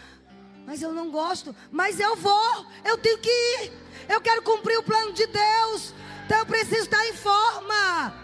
[0.66, 1.54] Mas eu não gosto.
[1.70, 2.66] Mas eu vou.
[2.84, 3.72] Eu tenho que ir.
[4.08, 5.94] Eu quero cumprir o plano de Deus.
[6.24, 8.22] Então eu preciso estar em forma.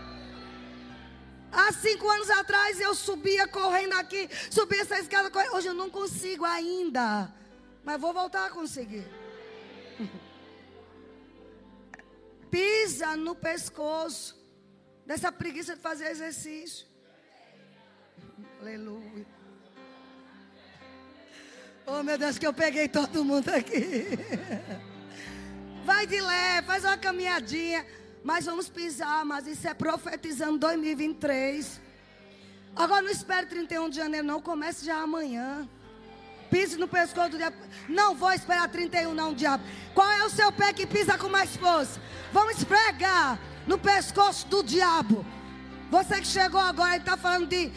[1.51, 5.31] Há cinco anos atrás eu subia correndo aqui, subia essa escada.
[5.31, 5.55] Correndo.
[5.55, 7.33] Hoje eu não consigo ainda.
[7.85, 9.07] Mas vou voltar a conseguir.
[12.51, 14.39] Pisa no pescoço
[15.07, 16.87] dessa preguiça de fazer exercício.
[18.61, 19.38] Aleluia.
[21.91, 24.07] Oh, meu Deus, que eu peguei todo mundo aqui.
[25.87, 27.87] Vai de leve, faz uma caminhadinha.
[28.23, 31.81] Mas vamos pisar, mas isso é profetizando 2023.
[32.77, 34.39] Agora não espere 31 de janeiro, não.
[34.43, 35.67] Comece já amanhã.
[36.51, 37.57] Pise no pescoço do diabo.
[37.89, 39.65] Não vou esperar 31, não, diabo.
[39.95, 41.99] Qual é o seu pé que pisa com mais força?
[42.35, 45.25] Vamos pregar no pescoço do diabo.
[45.91, 47.73] Você que chegou agora e está falando de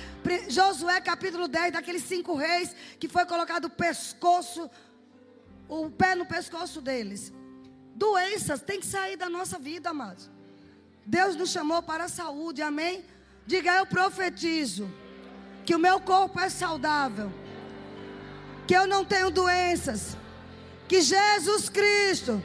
[0.50, 4.70] Josué capítulo 10, daqueles cinco reis que foi colocado o pescoço,
[5.70, 7.32] o pé no pescoço deles.
[7.96, 10.30] Doenças têm que sair da nossa vida, amados.
[11.06, 13.06] Deus nos chamou para a saúde, amém?
[13.46, 14.92] Diga eu profetizo
[15.66, 17.32] que o meu corpo é saudável,
[18.68, 20.18] que eu não tenho doenças,
[20.86, 22.44] que Jesus Cristo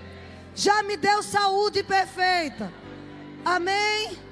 [0.55, 2.73] já me deu saúde perfeita.
[3.45, 4.26] Amém?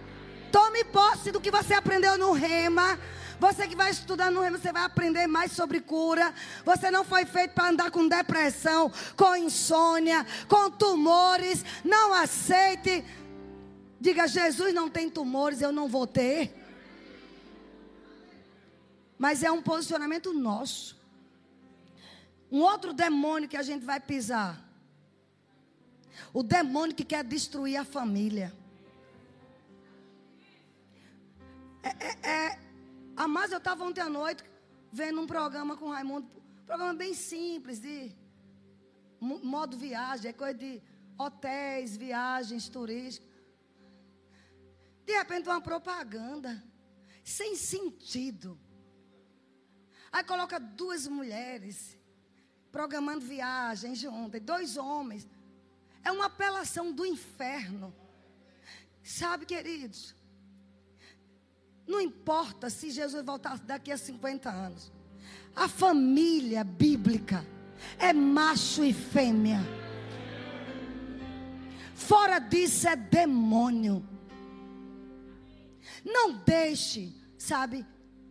[0.55, 2.97] Tome posse do que você aprendeu no rema.
[3.41, 6.33] Você que vai estudar no rema, você vai aprender mais sobre cura.
[6.65, 11.65] Você não foi feito para andar com depressão, com insônia, com tumores.
[11.83, 13.05] Não aceite.
[14.01, 16.55] Diga, Jesus não tem tumores, eu não vou ter.
[19.19, 20.97] Mas é um posicionamento nosso.
[22.49, 24.65] Um outro demônio que a gente vai pisar.
[26.33, 28.55] O demônio que quer destruir a família.
[31.85, 32.59] É, é, é,
[33.15, 34.43] a mais eu estava ontem à noite
[34.91, 36.27] vendo um programa com o Raimundo,
[36.65, 38.11] programa bem simples, de
[39.21, 40.83] modo viagem, é coisa de
[41.19, 43.29] hotéis, viagens turísticas.
[45.05, 46.63] De repente uma propaganda
[47.23, 48.59] sem sentido.
[50.11, 51.99] Aí coloca duas mulheres
[52.71, 55.29] programando viagem juntas, dois homens.
[56.03, 57.95] É uma apelação do inferno.
[59.03, 60.15] Sabe, queridos?
[61.87, 64.93] Não importa se Jesus voltar daqui a 50 anos.
[65.55, 67.45] A família bíblica
[67.99, 69.61] é macho e fêmea.
[71.95, 74.07] Fora disso é demônio.
[76.05, 77.87] Não deixe, sabe,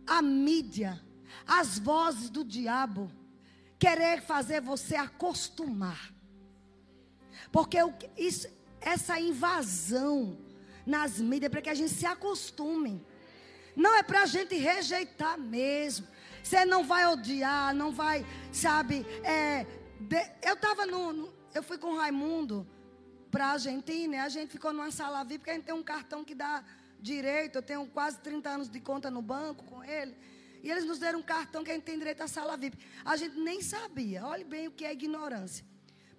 [0.06, 1.00] a mídia
[1.46, 3.10] as vozes do diabo
[3.78, 6.12] querer fazer você acostumar.
[7.52, 7.78] Porque
[8.16, 8.48] isso,
[8.80, 10.38] essa invasão
[10.86, 13.04] nas mídias é para que a gente se acostume.
[13.76, 16.06] Não é para a gente rejeitar mesmo.
[16.42, 19.06] Você não vai odiar, não vai, sabe?
[19.24, 19.66] É,
[19.98, 22.66] de, eu estava no, no, Eu fui com o Raimundo
[23.30, 24.22] para a Argentina.
[24.22, 26.62] A gente ficou numa sala VIP, porque a gente tem um cartão que dá
[27.00, 27.56] direito.
[27.56, 30.14] Eu tenho quase 30 anos de conta no banco com ele.
[30.62, 32.78] E eles nos deram um cartão que a gente tem direito à sala VIP.
[33.04, 34.24] A gente nem sabia.
[34.26, 35.64] Olhe bem o que é ignorância.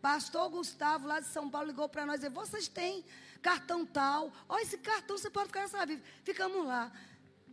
[0.02, 3.04] Pastor Gustavo, lá de São Paulo, ligou para nós e disse: Vocês têm
[3.42, 4.32] cartão tal?
[4.48, 6.04] Olha, esse cartão você pode ficar na sala VIP.
[6.24, 6.92] Ficamos lá.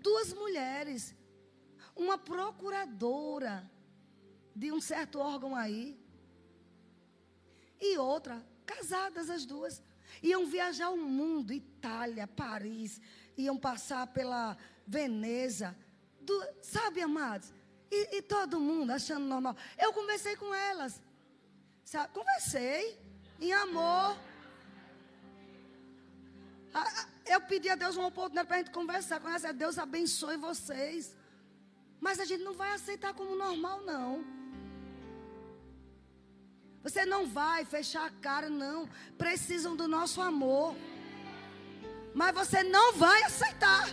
[0.02, 1.14] Duas mulheres.
[1.94, 3.70] Uma procuradora
[4.54, 5.98] de um certo órgão aí.
[7.80, 9.82] E outra, casadas as duas.
[10.22, 13.00] Iam viajar o mundo, Itália, Paris.
[13.36, 15.76] Iam passar pela Veneza.
[16.62, 17.52] Sabe, amados?
[17.90, 19.56] E, e, todo mundo achando normal.
[19.78, 21.02] Eu conversei com elas.
[21.84, 22.12] Sabe?
[22.14, 22.98] Conversei.
[23.40, 24.16] Em amor.
[27.26, 29.42] Eu pedi a Deus uma oportunidade para a gente conversar com elas.
[29.54, 31.16] Deus abençoe vocês.
[32.00, 34.24] Mas a gente não vai aceitar como normal, não.
[36.82, 38.88] Você não vai fechar a cara, não.
[39.16, 40.74] Precisam do nosso amor.
[42.12, 43.88] Mas você não vai aceitar.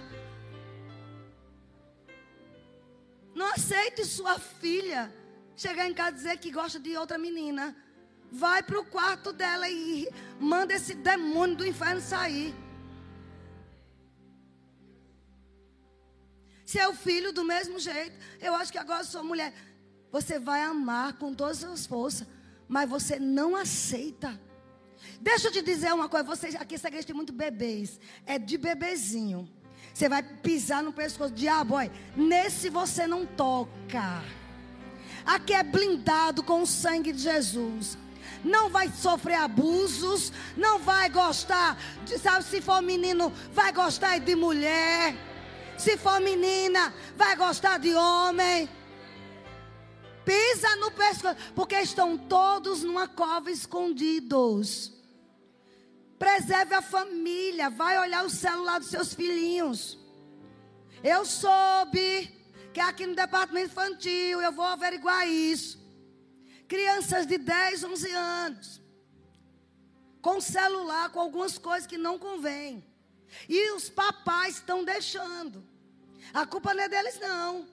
[3.35, 5.13] Não aceite sua filha
[5.55, 7.75] chegar em casa e dizer que gosta de outra menina.
[8.31, 10.09] Vai para o quarto dela e
[10.39, 12.55] manda esse demônio do inferno sair.
[16.69, 18.15] Se é filho, do mesmo jeito.
[18.39, 19.51] Eu acho que agora sou mulher.
[20.11, 22.27] Você vai amar com todas as suas forças,
[22.67, 24.39] mas você não aceita.
[25.19, 26.27] Deixa eu te dizer uma coisa.
[26.27, 27.99] Vocês aqui, essa igreja tem muito bebês.
[28.23, 29.49] É de bebezinho.
[29.91, 31.33] Você vai pisar no pescoço.
[31.33, 34.23] Diabo, olha, nesse você não toca.
[35.25, 37.97] Aqui é blindado com o sangue de Jesus.
[38.43, 40.31] Não vai sofrer abusos.
[40.55, 41.81] Não vai gostar.
[42.05, 45.28] De, sabe, se for menino, vai gostar de mulher.
[45.79, 48.69] Se for menina, vai gostar de homem.
[50.25, 51.37] Pisa no pescoço.
[51.55, 54.91] Porque estão todos numa cova escondidos.
[56.19, 57.69] Preserve a família.
[57.69, 59.97] Vai olhar o celular dos seus filhinhos.
[61.01, 62.37] Eu soube
[62.73, 65.79] que aqui no departamento infantil eu vou averiguar isso.
[66.67, 68.81] Crianças de 10, 11 anos.
[70.21, 72.88] Com celular, com algumas coisas que não convêm.
[73.47, 75.63] E os papais estão deixando.
[76.33, 77.67] A culpa não é deles, não.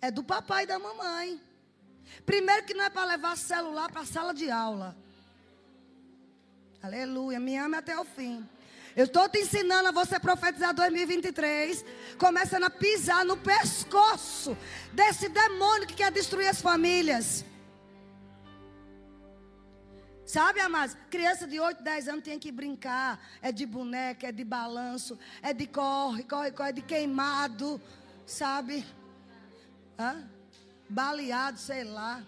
[0.00, 1.40] É do papai e da mamãe.
[2.26, 4.96] Primeiro que não é para levar celular para a sala de aula.
[6.82, 7.38] Aleluia.
[7.38, 8.46] Me ame até o fim.
[8.94, 11.84] Eu estou te ensinando a você profetizar 2023,
[12.18, 14.56] começando a pisar no pescoço
[14.92, 17.44] desse demônio que quer destruir as famílias.
[20.32, 20.96] Sabe, amados?
[21.10, 23.20] Criança de 8, 10 anos tem que brincar.
[23.40, 27.80] É de boneca, é de balanço, é de corre, corre, corre, é de queimado.
[28.26, 28.84] Sabe?
[29.98, 30.28] Hã?
[30.88, 32.22] Baleado, sei lá.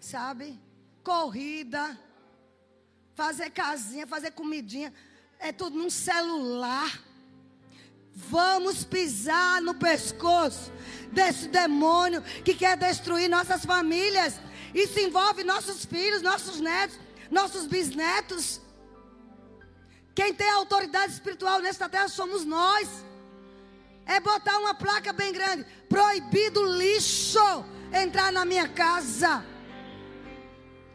[0.00, 0.58] Sabe?
[1.02, 1.98] Corrida
[3.14, 4.92] fazer casinha, fazer comidinha,
[5.38, 7.00] é tudo num celular.
[8.16, 10.70] Vamos pisar no pescoço
[11.10, 14.40] desse demônio que quer destruir nossas famílias.
[14.72, 16.98] Isso envolve nossos filhos, nossos netos,
[17.30, 18.60] nossos bisnetos.
[20.14, 22.88] Quem tem autoridade espiritual nesta terra somos nós.
[24.06, 29.44] É botar uma placa bem grande: proibido lixo entrar na minha casa.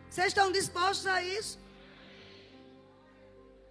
[0.10, 1.60] Vocês estão dispostos a isso?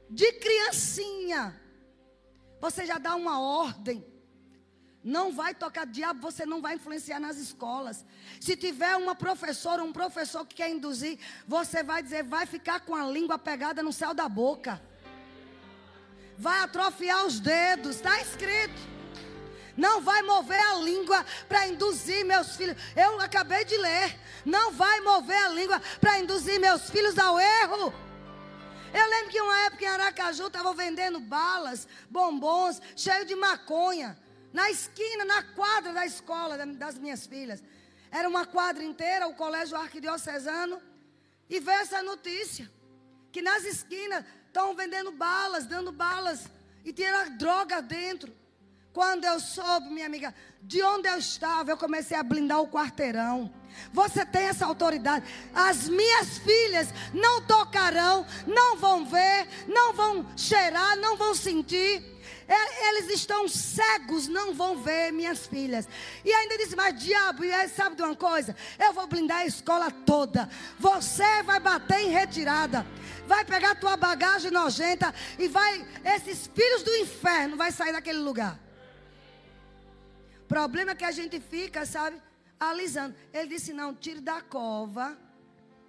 [0.09, 1.61] de criancinha,
[2.61, 4.05] você já dá uma ordem.
[5.03, 8.05] Não vai tocar diabo, você não vai influenciar nas escolas.
[8.41, 12.95] Se tiver uma professora, um professor que quer induzir, você vai dizer, vai ficar com
[12.95, 14.81] a língua pegada no céu da boca.
[16.37, 18.99] Vai atrofiar os dedos, está escrito.
[19.77, 22.77] Não vai mover a língua para induzir meus filhos.
[22.97, 24.19] Eu acabei de ler.
[24.45, 27.95] Não vai mover a língua para induzir meus filhos ao erro.
[28.93, 34.19] Eu lembro que uma época em Aracaju estavam vendendo balas, bombons, cheio de maconha.
[34.53, 37.63] Na esquina, na quadra da escola das minhas filhas.
[38.11, 40.81] Era uma quadra inteira, o colégio arquidiocesano.
[41.49, 42.71] E veio essa notícia:
[43.31, 46.49] que nas esquinas estão vendendo balas, dando balas.
[46.85, 48.35] E tinha droga dentro.
[48.93, 53.53] Quando eu soube, minha amiga, de onde eu estava, eu comecei a blindar o quarteirão.
[53.93, 55.25] Você tem essa autoridade.
[55.55, 62.18] As minhas filhas não tocarão, não vão ver, não vão cheirar, não vão sentir.
[62.49, 65.87] É, eles estão cegos, não vão ver minhas filhas.
[66.25, 67.43] E ainda disse, mas diabo,
[67.75, 68.57] sabe de uma coisa?
[68.79, 70.49] Eu vou blindar a escola toda.
[70.79, 72.87] Você vai bater em retirada.
[73.27, 75.87] Vai pegar tua bagagem nojenta e vai.
[76.03, 78.59] Esses filhos do inferno vai sair daquele lugar.
[80.45, 82.17] O problema é que a gente fica, sabe,
[82.59, 83.15] alisando.
[83.31, 85.19] Ele disse: não, tire da cova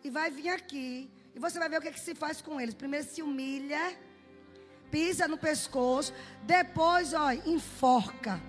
[0.04, 1.10] e vai vir aqui.
[1.34, 2.76] E você vai ver o que, que se faz com eles.
[2.76, 3.98] Primeiro se humilha
[4.92, 6.14] pisa no pescoço,
[6.44, 8.42] depois, ó, enforca,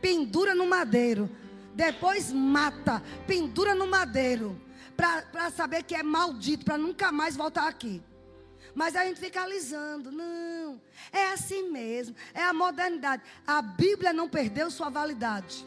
[0.00, 1.30] pendura no madeiro,
[1.74, 4.60] depois mata, pendura no madeiro,
[4.96, 8.02] para saber que é maldito, para nunca mais voltar aqui.
[8.74, 10.80] Mas a gente fica alisando, não,
[11.12, 13.22] é assim mesmo, é a modernidade.
[13.46, 15.66] A Bíblia não perdeu sua validade.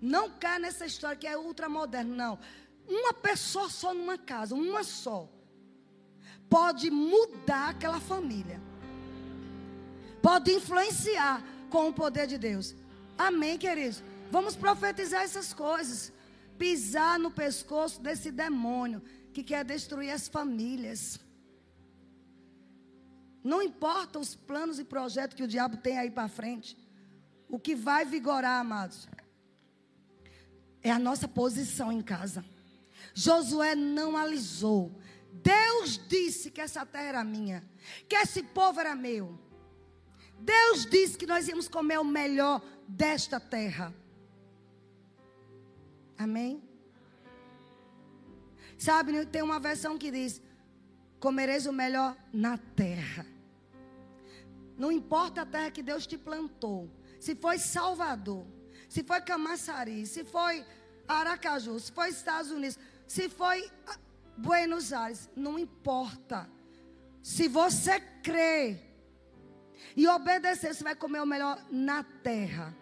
[0.00, 2.38] Não cai nessa história que é ultramoderno, não.
[2.88, 5.28] Uma pessoa só numa casa, uma só
[6.52, 8.60] pode mudar aquela família.
[10.20, 12.74] Pode influenciar com o poder de Deus.
[13.16, 14.02] Amém, queridos?
[14.30, 16.12] Vamos profetizar essas coisas.
[16.58, 19.00] Pisar no pescoço desse demônio
[19.32, 21.18] que quer destruir as famílias.
[23.42, 26.76] Não importa os planos e projetos que o diabo tem aí para frente.
[27.48, 29.08] O que vai vigorar, amados,
[30.82, 32.44] é a nossa posição em casa.
[33.14, 34.92] Josué não alisou.
[35.32, 37.64] Deus disse que essa terra era minha,
[38.08, 39.38] que esse povo era meu.
[40.38, 43.94] Deus disse que nós íamos comer o melhor desta terra.
[46.18, 46.62] Amém?
[48.76, 50.42] Sabe, tem uma versão que diz:
[51.18, 53.24] comereis o melhor na terra.
[54.76, 56.90] Não importa a terra que Deus te plantou.
[57.20, 58.44] Se foi Salvador,
[58.88, 60.64] se foi Camaçari, se foi
[61.06, 63.70] Aracaju, se foi Estados Unidos, se foi
[64.36, 66.48] Buenos Aires, não importa.
[67.22, 68.78] Se você crê
[69.96, 72.74] e obedecer, você vai comer o melhor na terra.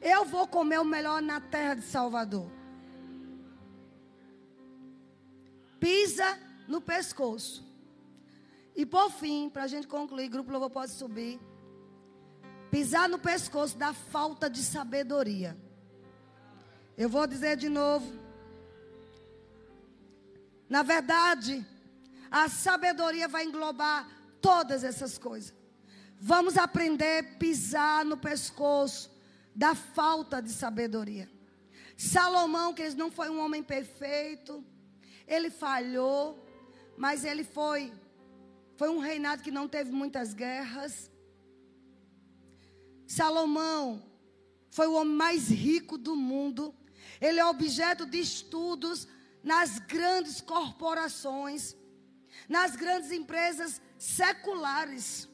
[0.00, 2.50] Eu vou comer o melhor na terra de Salvador.
[5.78, 7.68] Pisa no pescoço.
[8.74, 11.40] E por fim, para a gente concluir, grupo louvor pode subir.
[12.70, 15.56] Pisar no pescoço da falta de sabedoria.
[16.96, 18.19] Eu vou dizer de novo.
[20.70, 21.66] Na verdade,
[22.30, 24.08] a sabedoria vai englobar
[24.40, 25.52] todas essas coisas.
[26.18, 29.10] Vamos aprender a pisar no pescoço
[29.54, 31.28] da falta de sabedoria.
[31.96, 34.64] Salomão, que ele não foi um homem perfeito,
[35.26, 36.46] ele falhou,
[36.96, 37.92] mas ele foi
[38.76, 41.10] foi um reinado que não teve muitas guerras.
[43.06, 44.02] Salomão
[44.70, 46.74] foi o homem mais rico do mundo.
[47.20, 49.06] Ele é objeto de estudos
[49.42, 51.76] nas grandes corporações,
[52.48, 55.28] nas grandes empresas seculares.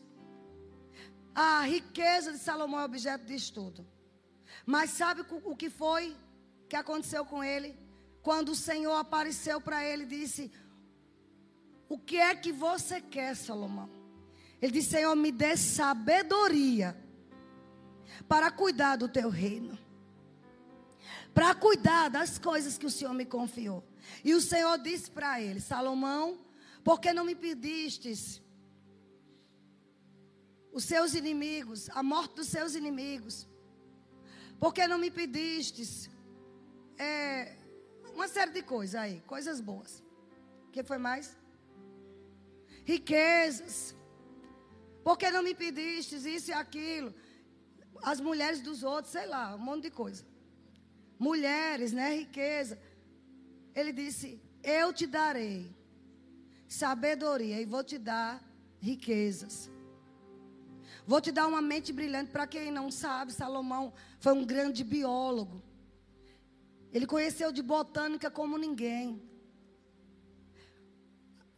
[1.34, 3.86] A riqueza de Salomão é objeto de estudo.
[4.64, 6.16] Mas sabe o que foi
[6.68, 7.78] que aconteceu com ele?
[8.22, 10.50] Quando o Senhor apareceu para ele e disse:
[11.88, 13.88] O que é que você quer, Salomão?
[14.60, 16.96] Ele disse: Senhor, me dê sabedoria
[18.26, 19.78] para cuidar do teu reino,
[21.34, 23.84] para cuidar das coisas que o Senhor me confiou.
[24.24, 26.38] E o Senhor disse para ele: Salomão,
[26.82, 28.40] por que não me pedistes
[30.72, 33.48] os seus inimigos, a morte dos seus inimigos?
[34.58, 36.10] Por que não me pedistes
[36.98, 37.56] é,
[38.14, 40.02] uma série de coisas aí, coisas boas?
[40.68, 41.36] O que foi mais?
[42.84, 43.94] Riquezas.
[45.02, 47.14] Por que não me pedistes isso e aquilo?
[48.02, 50.24] As mulheres dos outros, sei lá, um monte de coisa.
[51.18, 52.16] Mulheres, né?
[52.16, 52.78] Riqueza.
[53.76, 55.76] Ele disse: Eu te darei
[56.66, 58.42] sabedoria e vou te dar
[58.80, 59.70] riquezas.
[61.06, 62.30] Vou te dar uma mente brilhante.
[62.30, 65.62] Para quem não sabe, Salomão foi um grande biólogo.
[66.90, 69.22] Ele conheceu de botânica como ninguém.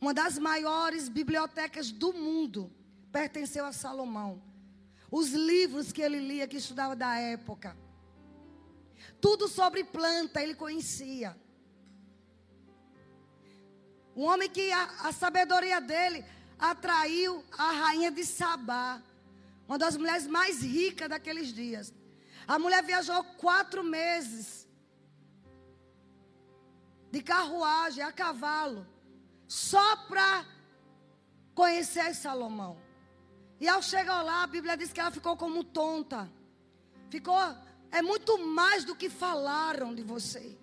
[0.00, 2.70] Uma das maiores bibliotecas do mundo
[3.12, 4.42] pertenceu a Salomão.
[5.10, 7.76] Os livros que ele lia, que estudava da época.
[9.20, 11.36] Tudo sobre planta ele conhecia.
[14.18, 16.24] Um homem que a, a sabedoria dele
[16.58, 19.00] atraiu a rainha de Sabá,
[19.68, 21.94] uma das mulheres mais ricas daqueles dias.
[22.44, 24.66] A mulher viajou quatro meses
[27.12, 28.84] de carruagem a cavalo,
[29.46, 30.44] só para
[31.54, 32.76] conhecer Salomão.
[33.60, 36.28] E ao chegar lá, a Bíblia diz que ela ficou como tonta.
[37.08, 37.38] Ficou,
[37.92, 40.58] é muito mais do que falaram de você.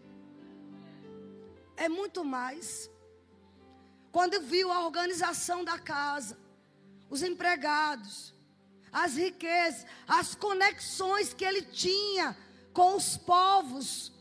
[1.78, 2.94] É muito mais.
[4.16, 6.38] Quando viu a organização da casa,
[7.10, 8.34] os empregados,
[8.90, 12.34] as riquezas, as conexões que ele tinha
[12.72, 14.14] com os povos.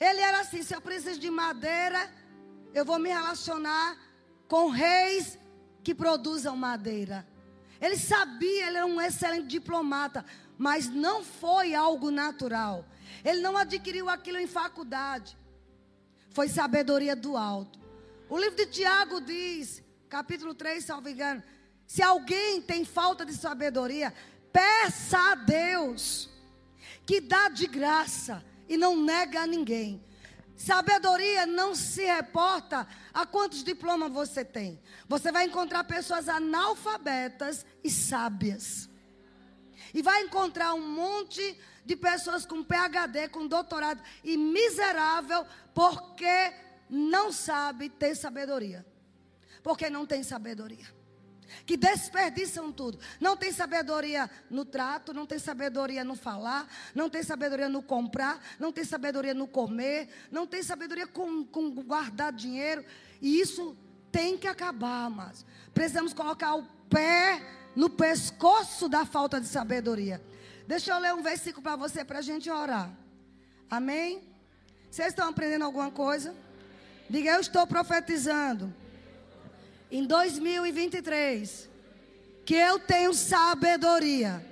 [0.00, 2.12] Ele era assim: se eu preciso de madeira,
[2.74, 3.96] eu vou me relacionar
[4.48, 5.38] com reis
[5.84, 7.24] que produzam madeira.
[7.80, 10.26] Ele sabia, ele era um excelente diplomata,
[10.58, 12.84] mas não foi algo natural.
[13.24, 15.38] Ele não adquiriu aquilo em faculdade.
[16.30, 17.83] Foi sabedoria do alto.
[18.28, 21.42] O livro de Tiago diz, capítulo 3, salvo engano,
[21.86, 24.14] se alguém tem falta de sabedoria,
[24.52, 26.30] peça a Deus,
[27.04, 30.02] que dá de graça e não nega a ninguém.
[30.56, 34.80] Sabedoria não se reporta a quantos diplomas você tem.
[35.06, 38.88] Você vai encontrar pessoas analfabetas e sábias.
[39.92, 45.44] E vai encontrar um monte de pessoas com PhD, com doutorado e miserável
[45.74, 46.52] porque
[46.88, 48.84] não sabe ter sabedoria.
[49.62, 50.86] Porque não tem sabedoria.
[51.64, 52.98] Que desperdiçam tudo.
[53.20, 58.40] Não tem sabedoria no trato, não tem sabedoria no falar, não tem sabedoria no comprar,
[58.58, 62.84] não tem sabedoria no comer, não tem sabedoria com, com guardar dinheiro.
[63.20, 63.76] E isso
[64.10, 67.40] tem que acabar, mas precisamos colocar o pé
[67.74, 70.22] no pescoço da falta de sabedoria.
[70.66, 72.90] Deixa eu ler um versículo para você, para a gente orar.
[73.68, 74.22] Amém?
[74.90, 76.34] Vocês estão aprendendo alguma coisa?
[77.08, 78.72] Diga, eu estou profetizando.
[79.90, 81.68] Em 2023.
[82.44, 84.44] Que eu tenho sabedoria.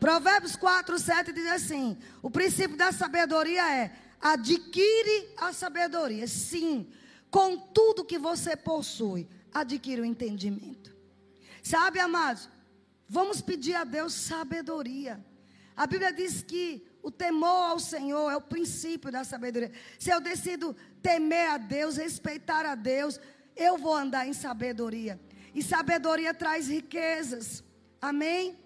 [0.00, 6.26] Provérbios 4, 7 diz assim: O princípio da sabedoria é: adquire a sabedoria.
[6.26, 6.86] Sim,
[7.30, 10.94] com tudo que você possui, adquire o entendimento.
[11.62, 12.48] Sabe, amados?
[13.08, 15.24] Vamos pedir a Deus sabedoria.
[15.76, 19.72] A Bíblia diz que o temor ao Senhor é o princípio da sabedoria.
[19.98, 23.20] Se eu decido temer a Deus, respeitar a Deus,
[23.56, 25.20] eu vou andar em sabedoria.
[25.54, 27.62] E sabedoria traz riquezas.
[28.00, 28.58] Amém?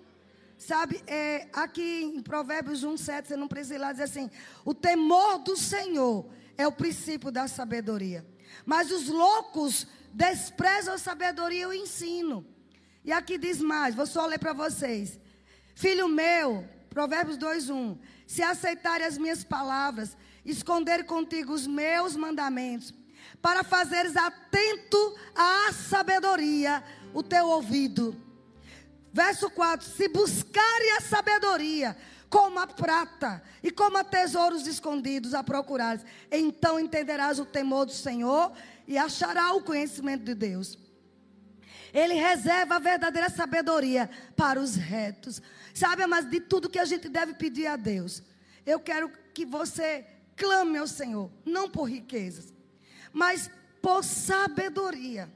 [0.56, 4.30] Sabe, é, aqui em Provérbios 1, 7, você não precisa ir lá dizer assim:
[4.64, 8.26] o temor do Senhor é o princípio da sabedoria.
[8.66, 12.44] Mas os loucos desprezam a sabedoria e o ensino.
[13.04, 15.18] E aqui diz mais, vou só ler para vocês.
[15.74, 17.98] Filho meu, Provérbios 2:1.
[18.26, 22.94] Se aceitarem as minhas palavras, esconder contigo os meus mandamentos,
[23.40, 26.82] para fazeres atento à sabedoria
[27.12, 28.16] o teu ouvido.
[29.12, 31.96] Verso 4: Se buscarem a sabedoria,
[32.28, 37.92] como a prata e como a tesouros escondidos a procurares, então entenderás o temor do
[37.92, 38.52] Senhor
[38.86, 40.78] e achará o conhecimento de Deus.
[41.92, 45.40] Ele reserva a verdadeira sabedoria para os retos.
[45.78, 48.20] Sabe, mas de tudo que a gente deve pedir a Deus,
[48.66, 50.04] eu quero que você
[50.36, 52.52] clame ao Senhor, não por riquezas,
[53.12, 53.48] mas
[53.80, 55.32] por sabedoria.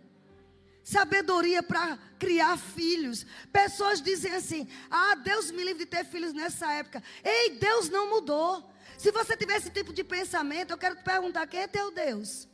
[0.83, 3.25] Sabedoria para criar filhos.
[3.53, 7.01] Pessoas dizem assim: Ah, Deus me livre de ter filhos nessa época.
[7.23, 8.69] Ei, Deus não mudou.
[8.99, 12.49] Se você tiver esse tipo de pensamento, eu quero te perguntar: quem é teu Deus?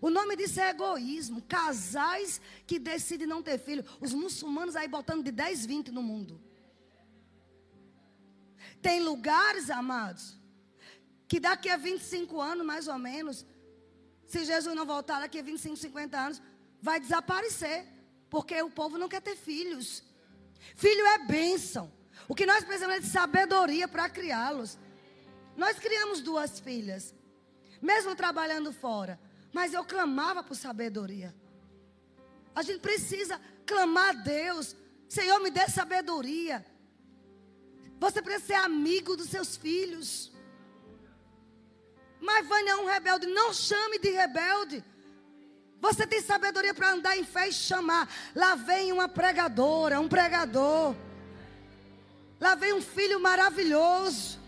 [0.00, 1.42] O nome disso é egoísmo.
[1.42, 3.84] Casais que decidem não ter filho.
[4.00, 6.40] Os muçulmanos aí botando de 10, 20 no mundo.
[8.80, 10.38] Tem lugares, amados,
[11.28, 13.44] que daqui a 25 anos, mais ou menos,
[14.26, 16.42] se Jesus não voltar daqui a 25, 50 anos,
[16.80, 17.86] vai desaparecer.
[18.30, 20.02] Porque o povo não quer ter filhos.
[20.76, 21.92] Filho é bênção.
[22.28, 24.78] O que nós precisamos é de sabedoria para criá-los.
[25.56, 27.14] Nós criamos duas filhas,
[27.82, 29.20] mesmo trabalhando fora.
[29.52, 31.34] Mas eu clamava por sabedoria.
[32.54, 34.76] A gente precisa clamar a Deus.
[35.08, 36.64] Senhor, me dê sabedoria.
[37.98, 40.32] Você precisa ser amigo dos seus filhos.
[42.20, 43.26] Mas Vânia é um rebelde.
[43.26, 44.84] Não chame de rebelde.
[45.80, 48.08] Você tem sabedoria para andar em fé e chamar.
[48.34, 50.94] Lá vem uma pregadora, um pregador.
[52.38, 54.38] Lá vem um filho maravilhoso.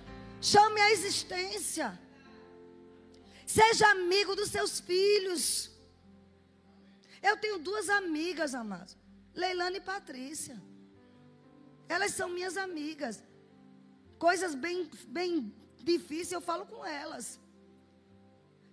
[0.40, 1.98] Chame a existência.
[3.58, 5.70] Seja amigo dos seus filhos.
[7.22, 8.96] Eu tenho duas amigas, amados.
[9.34, 10.56] Leilane e Patrícia.
[11.88, 13.22] Elas são minhas amigas.
[14.18, 15.54] Coisas bem, bem
[15.90, 17.38] difíceis eu falo com elas.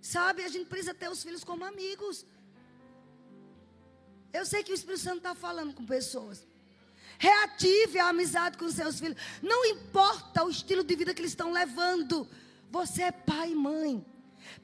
[0.00, 2.24] Sabe, a gente precisa ter os filhos como amigos.
[4.32, 6.46] Eu sei que o Espírito Santo está falando com pessoas.
[7.18, 9.18] Reative a amizade com seus filhos.
[9.42, 12.26] Não importa o estilo de vida que eles estão levando.
[12.70, 13.94] Você é pai e mãe.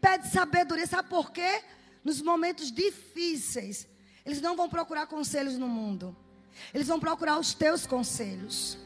[0.00, 0.86] Pede sabedoria.
[0.86, 1.62] Sabe por quê?
[2.04, 3.86] Nos momentos difíceis,
[4.24, 6.16] eles não vão procurar conselhos no mundo.
[6.72, 8.78] Eles vão procurar os teus conselhos.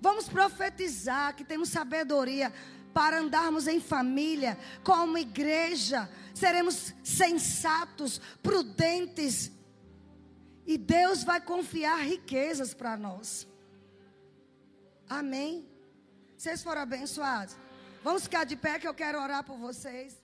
[0.00, 2.52] Vamos profetizar que temos sabedoria
[2.94, 6.08] para andarmos em família, como igreja.
[6.34, 9.50] Seremos sensatos, prudentes.
[10.66, 13.46] E Deus vai confiar riquezas para nós.
[15.08, 15.66] Amém?
[16.36, 17.56] Vocês foram abençoados?
[18.02, 20.17] Vamos ficar de pé que eu quero orar por vocês.